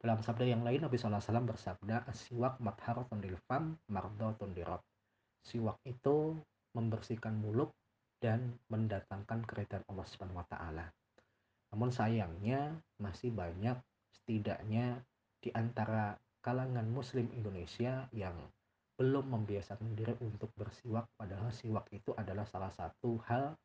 Dalam 0.01 0.17
sabda 0.25 0.49
yang 0.49 0.65
lain 0.65 0.81
Nabi 0.81 0.97
SAW 0.97 1.21
bersabda, 1.45 2.09
siwak 2.09 2.57
matharatun 2.57 3.21
lil 3.21 3.37
fam 3.45 3.77
mardotun 3.85 4.49
dirab. 4.57 4.81
Siwak 5.45 5.77
itu 5.85 6.41
membersihkan 6.73 7.37
mulut 7.37 7.69
dan 8.17 8.57
mendatangkan 8.73 9.45
keridhaan 9.45 9.85
Allah 9.85 10.05
Subhanahu 10.09 10.41
wa 10.41 10.47
taala. 10.49 10.89
Namun 11.69 11.93
sayangnya 11.93 12.81
masih 12.97 13.29
banyak 13.29 13.77
setidaknya 14.09 15.05
di 15.37 15.53
antara 15.53 16.17
kalangan 16.41 16.89
muslim 16.89 17.29
Indonesia 17.37 18.09
yang 18.09 18.33
belum 18.97 19.33
membiasakan 19.33 19.97
diri 19.97 20.13
untuk 20.21 20.49
bersiwak 20.57 21.09
padahal 21.17 21.49
siwak 21.53 21.89
itu 21.89 22.13
adalah 22.17 22.45
salah 22.45 22.69
satu 22.69 23.17
hal 23.25 23.57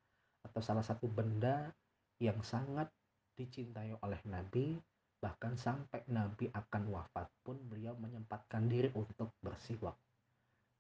atau 0.45 0.61
salah 0.65 0.85
satu 0.85 1.09
benda 1.09 1.73
yang 2.21 2.41
sangat 2.41 2.89
dicintai 3.37 3.93
oleh 4.01 4.21
Nabi 4.25 4.81
bahkan 5.27 5.59
sampai 5.59 6.07
Nabi 6.07 6.47
akan 6.55 6.83
wafat 6.95 7.27
pun 7.43 7.59
beliau 7.67 7.99
menyempatkan 7.99 8.71
diri 8.71 8.95
untuk 8.95 9.35
bersiwak 9.43 9.99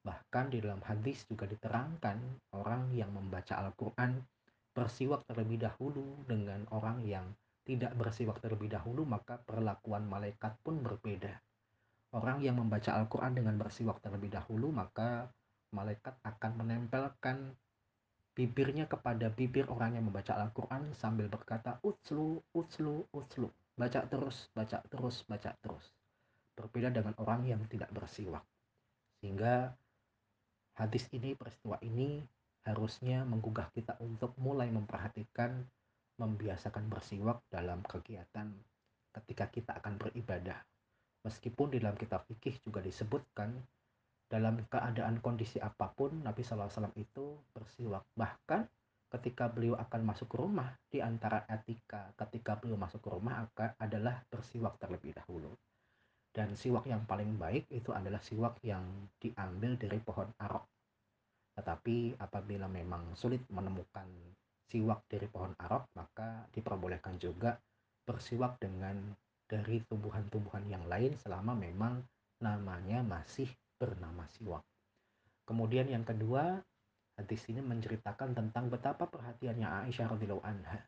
bahkan 0.06 0.46
di 0.46 0.62
dalam 0.62 0.78
hadis 0.86 1.26
juga 1.26 1.50
diterangkan 1.50 2.46
orang 2.54 2.94
yang 2.94 3.10
membaca 3.10 3.58
Al-Quran 3.58 4.22
bersiwak 4.70 5.26
terlebih 5.26 5.66
dahulu 5.66 6.22
dengan 6.30 6.62
orang 6.70 7.02
yang 7.02 7.26
tidak 7.66 7.90
bersiwak 7.98 8.38
terlebih 8.38 8.70
dahulu 8.70 9.02
maka 9.02 9.42
perlakuan 9.42 10.06
malaikat 10.06 10.54
pun 10.62 10.78
berbeda 10.78 11.34
orang 12.16 12.40
yang 12.40 12.56
membaca 12.56 12.96
Al-Quran 12.96 13.36
dengan 13.36 13.60
bersiwak 13.60 14.00
terlebih 14.00 14.32
dahulu, 14.32 14.72
maka 14.72 15.28
malaikat 15.74 16.16
akan 16.24 16.52
menempelkan 16.64 17.52
bibirnya 18.32 18.88
kepada 18.88 19.28
bibir 19.28 19.68
orang 19.68 20.00
yang 20.00 20.08
membaca 20.08 20.32
Al-Quran 20.32 20.96
sambil 20.96 21.28
berkata, 21.28 21.76
utslu, 21.84 22.40
utslu, 22.56 23.04
utslu. 23.12 23.48
Baca 23.76 24.00
terus, 24.08 24.48
baca 24.56 24.80
terus, 24.88 25.22
baca 25.28 25.52
terus. 25.60 25.86
Berbeda 26.56 26.88
dengan 26.88 27.12
orang 27.20 27.44
yang 27.44 27.62
tidak 27.68 27.92
bersiwak. 27.92 28.42
Sehingga 29.20 29.76
hadis 30.80 31.04
ini, 31.12 31.36
peristiwa 31.36 31.76
ini 31.84 32.24
harusnya 32.64 33.22
menggugah 33.28 33.68
kita 33.76 34.00
untuk 34.00 34.32
mulai 34.40 34.72
memperhatikan, 34.72 35.62
membiasakan 36.16 36.88
bersiwak 36.88 37.44
dalam 37.52 37.84
kegiatan 37.84 38.48
ketika 39.12 39.52
kita 39.52 39.72
akan 39.76 40.00
beribadah 40.00 40.64
Meskipun 41.26 41.74
di 41.74 41.82
dalam 41.82 41.98
kitab 41.98 42.22
fikih 42.30 42.62
juga 42.62 42.78
disebutkan 42.78 43.50
dalam 44.30 44.62
keadaan 44.70 45.18
kondisi 45.18 45.58
apa 45.58 45.90
pun 45.90 46.22
Nabi 46.22 46.46
SAW 46.46 46.94
itu 46.94 47.34
bersiwak. 47.50 48.06
Bahkan 48.14 48.62
ketika 49.16 49.48
beliau 49.48 49.74
akan 49.80 50.00
masuk 50.04 50.28
ke 50.28 50.36
rumah 50.36 50.76
di 50.92 51.00
antara 51.00 51.48
etika 51.48 52.12
ketika 52.20 52.60
beliau 52.60 52.76
masuk 52.76 53.00
ke 53.00 53.08
rumah 53.08 53.48
akan 53.48 53.72
adalah 53.80 54.20
bersiwak 54.28 54.76
terlebih 54.76 55.16
dahulu. 55.16 55.50
Dan 56.36 56.52
siwak 56.52 56.84
yang 56.84 57.08
paling 57.08 57.40
baik 57.40 57.64
itu 57.72 57.96
adalah 57.96 58.20
siwak 58.20 58.60
yang 58.60 58.84
diambil 59.16 59.80
dari 59.80 59.96
pohon 60.04 60.28
arok. 60.36 60.68
Tetapi 61.56 62.20
apabila 62.20 62.68
memang 62.68 63.16
sulit 63.16 63.40
menemukan 63.48 64.04
siwak 64.68 65.08
dari 65.08 65.24
pohon 65.32 65.56
arok, 65.56 65.88
maka 65.96 66.44
diperbolehkan 66.52 67.16
juga 67.16 67.56
bersiwak 68.04 68.60
dengan 68.60 69.16
dari 69.48 69.80
tumbuhan-tumbuhan 69.88 70.68
yang 70.68 70.84
lain 70.84 71.16
selama 71.16 71.56
memang 71.56 72.04
namanya 72.44 73.00
masih 73.00 73.48
bernama 73.80 74.28
siwak. 74.36 74.60
Kemudian 75.46 75.88
yang 75.88 76.04
kedua, 76.04 76.60
hadis 77.16 77.42
ini 77.48 77.64
menceritakan 77.64 78.36
tentang 78.36 78.68
betapa 78.68 79.08
perhatiannya 79.08 79.88
Aisyah 79.88 80.06
radhiyallahu 80.12 80.44
anha 80.44 80.84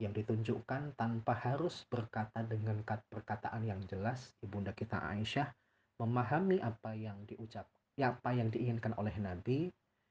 yang 0.00 0.16
ditunjukkan 0.16 0.96
tanpa 0.96 1.36
harus 1.36 1.84
berkata 1.92 2.40
dengan 2.40 2.80
perkataan 2.86 3.68
yang 3.68 3.84
jelas 3.84 4.32
ibunda 4.40 4.72
kita 4.72 4.96
Aisyah 4.96 5.52
memahami 6.00 6.56
apa 6.64 6.96
yang 6.96 7.20
diucap 7.28 7.68
ya 8.00 8.16
apa 8.16 8.32
yang 8.32 8.48
diinginkan 8.48 8.96
oleh 8.96 9.12
Nabi. 9.20 9.68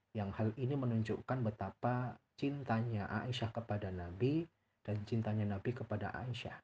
Yang 0.09 0.29
hal 0.41 0.49
ini 0.57 0.73
menunjukkan 0.73 1.37
betapa 1.45 2.17
cintanya 2.33 3.05
Aisyah 3.09 3.53
kepada 3.53 3.93
Nabi 3.93 4.41
dan 4.81 5.05
cintanya 5.05 5.45
Nabi 5.45 5.69
kepada 5.73 6.09
Aisyah. 6.13 6.57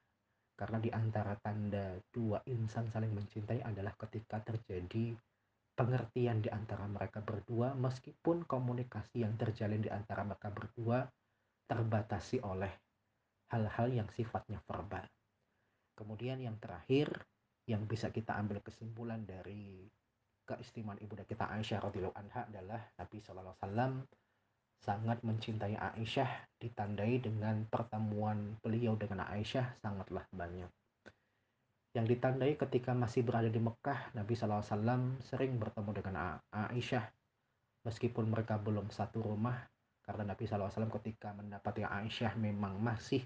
Karena 0.58 0.82
di 0.82 0.90
antara 0.90 1.38
tanda 1.38 1.94
dua 2.10 2.42
insan 2.50 2.90
saling 2.90 3.14
mencintai 3.14 3.62
adalah 3.62 3.94
ketika 3.94 4.42
terjadi 4.42 5.14
pengertian 5.76 6.40
di 6.40 6.48
antara 6.48 6.88
mereka 6.88 7.20
berdua 7.20 7.76
meskipun 7.76 8.48
komunikasi 8.48 9.22
yang 9.22 9.36
terjalin 9.36 9.84
di 9.84 9.92
antara 9.92 10.24
mereka 10.24 10.48
berdua 10.48 11.04
terbatasi 11.68 12.40
oleh 12.40 12.72
hal-hal 13.52 13.92
yang 13.92 14.08
sifatnya 14.16 14.58
verbal. 14.64 15.04
Kemudian 15.92 16.40
yang 16.40 16.56
terakhir 16.56 17.12
yang 17.68 17.84
bisa 17.84 18.08
kita 18.08 18.34
ambil 18.40 18.64
kesimpulan 18.64 19.22
dari 19.28 19.84
keistimewaan 20.46 21.02
ibunda 21.02 21.26
kita 21.26 21.50
Aisyah 21.50 21.82
radhiyallahu 21.82 22.16
anha 22.16 22.46
adalah 22.46 22.80
Nabi 22.96 23.18
Shallallahu 23.18 23.54
alaihi 23.58 23.64
wasallam 23.66 23.92
sangat 24.78 25.18
mencintai 25.26 25.74
Aisyah 25.74 26.30
ditandai 26.62 27.18
dengan 27.18 27.66
pertemuan 27.66 28.54
beliau 28.62 28.94
dengan 28.94 29.26
Aisyah 29.26 29.82
sangatlah 29.82 30.24
banyak. 30.30 30.70
Yang 31.96 32.20
ditandai 32.20 32.60
ketika 32.60 32.92
masih 32.92 33.24
berada 33.24 33.48
di 33.48 33.56
Mekah, 33.56 34.12
Nabi 34.12 34.36
SAW 34.36 35.16
sering 35.24 35.56
bertemu 35.56 35.90
dengan 35.96 36.36
Aisyah. 36.52 37.08
Meskipun 37.88 38.28
mereka 38.28 38.60
belum 38.60 38.92
satu 38.92 39.24
rumah 39.24 39.56
karena 40.04 40.28
Nabi 40.28 40.44
SAW 40.44 40.92
ketika 41.00 41.32
mendapati 41.32 41.88
Aisyah 41.88 42.36
memang 42.36 42.76
masih 42.76 43.24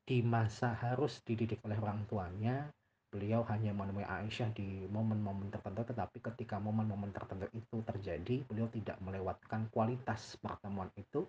di 0.00 0.24
masa 0.24 0.80
harus 0.80 1.20
dididik 1.20 1.60
oleh 1.68 1.76
orang 1.76 2.08
tuanya 2.08 2.72
beliau 3.12 3.44
hanya 3.52 3.76
menemui 3.76 4.08
Aisyah 4.08 4.48
di 4.56 4.88
momen-momen 4.88 5.52
tertentu. 5.52 5.92
Tetapi 5.92 6.24
ketika 6.24 6.56
momen-momen 6.56 7.12
tertentu 7.12 7.52
itu 7.52 7.84
terjadi 7.84 8.48
beliau 8.48 8.72
tidak 8.72 8.96
melewatkan 9.04 9.68
kualitas 9.68 10.40
pertemuan 10.40 10.88
itu. 10.96 11.28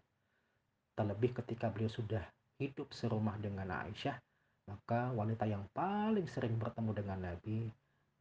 Terlebih 0.96 1.36
ketika 1.44 1.68
beliau 1.68 1.92
sudah 1.92 2.24
hidup 2.64 2.96
serumah 2.96 3.36
dengan 3.44 3.68
Aisyah 3.76 4.29
maka 4.70 5.10
wanita 5.18 5.50
yang 5.50 5.66
paling 5.74 6.30
sering 6.30 6.62
bertemu 6.62 6.92
dengan 6.94 7.20
Nabi 7.34 7.66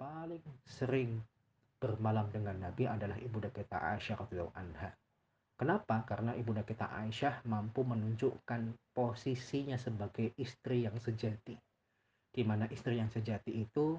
paling 0.01 0.41
sering 0.65 1.21
bermalam 1.77 2.33
dengan 2.33 2.57
Nabi 2.57 2.89
adalah 2.89 3.21
ibunda 3.21 3.53
kita 3.53 3.77
Aisyah 3.77 4.17
radhiyallahu 4.25 4.57
anha 4.57 4.91
Kenapa? 5.59 6.07
Karena 6.07 6.39
ibunda 6.39 6.63
kita 6.63 6.87
Aisyah 6.87 7.43
mampu 7.51 7.83
menunjukkan 7.83 8.95
posisinya 8.95 9.75
sebagai 9.75 10.31
istri 10.39 10.87
yang 10.87 10.95
sejati 11.03 11.59
di 12.39 12.47
mana 12.47 12.71
istri 12.71 13.03
yang 13.03 13.11
sejati 13.11 13.51
itu 13.51 13.99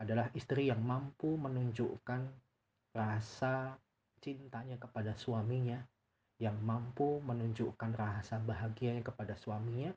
adalah 0.00 0.32
istri 0.32 0.72
yang 0.72 0.80
mampu 0.80 1.36
menunjukkan 1.36 2.22
rasa 2.96 3.76
cintanya 4.24 4.80
kepada 4.80 5.12
suaminya, 5.18 5.84
yang 6.40 6.56
mampu 6.64 7.20
menunjukkan 7.20 7.92
rasa 7.92 8.40
bahagianya 8.40 9.04
kepada 9.04 9.36
suaminya, 9.36 9.92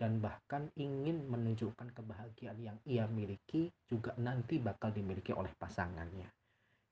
dan 0.00 0.16
bahkan 0.24 0.72
ingin 0.80 1.28
menunjukkan 1.28 1.92
kebahagiaan 1.92 2.56
yang 2.56 2.78
ia 2.88 3.04
miliki 3.04 3.68
juga 3.84 4.16
nanti 4.16 4.56
bakal 4.56 4.88
dimiliki 4.96 5.36
oleh 5.36 5.52
pasangannya. 5.60 6.32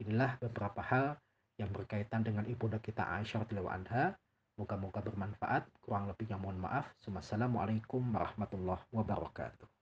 Inilah 0.05 0.37
beberapa 0.37 0.85
hal 0.85 1.17
yang 1.57 1.73
berkaitan 1.73 2.21
dengan 2.21 2.45
ibunda 2.45 2.77
kita 2.77 3.09
Aisyah 3.09 3.49
radhiyallahu 3.49 3.73
anha 3.73 4.13
Moga-moga 4.59 4.99
bermanfaat. 4.99 5.71
Kurang 5.79 6.11
lebihnya 6.11 6.35
mohon 6.35 6.59
maaf. 6.59 6.91
Wassalamualaikum 7.07 8.03
warahmatullahi 8.11 8.83
wabarakatuh. 8.91 9.78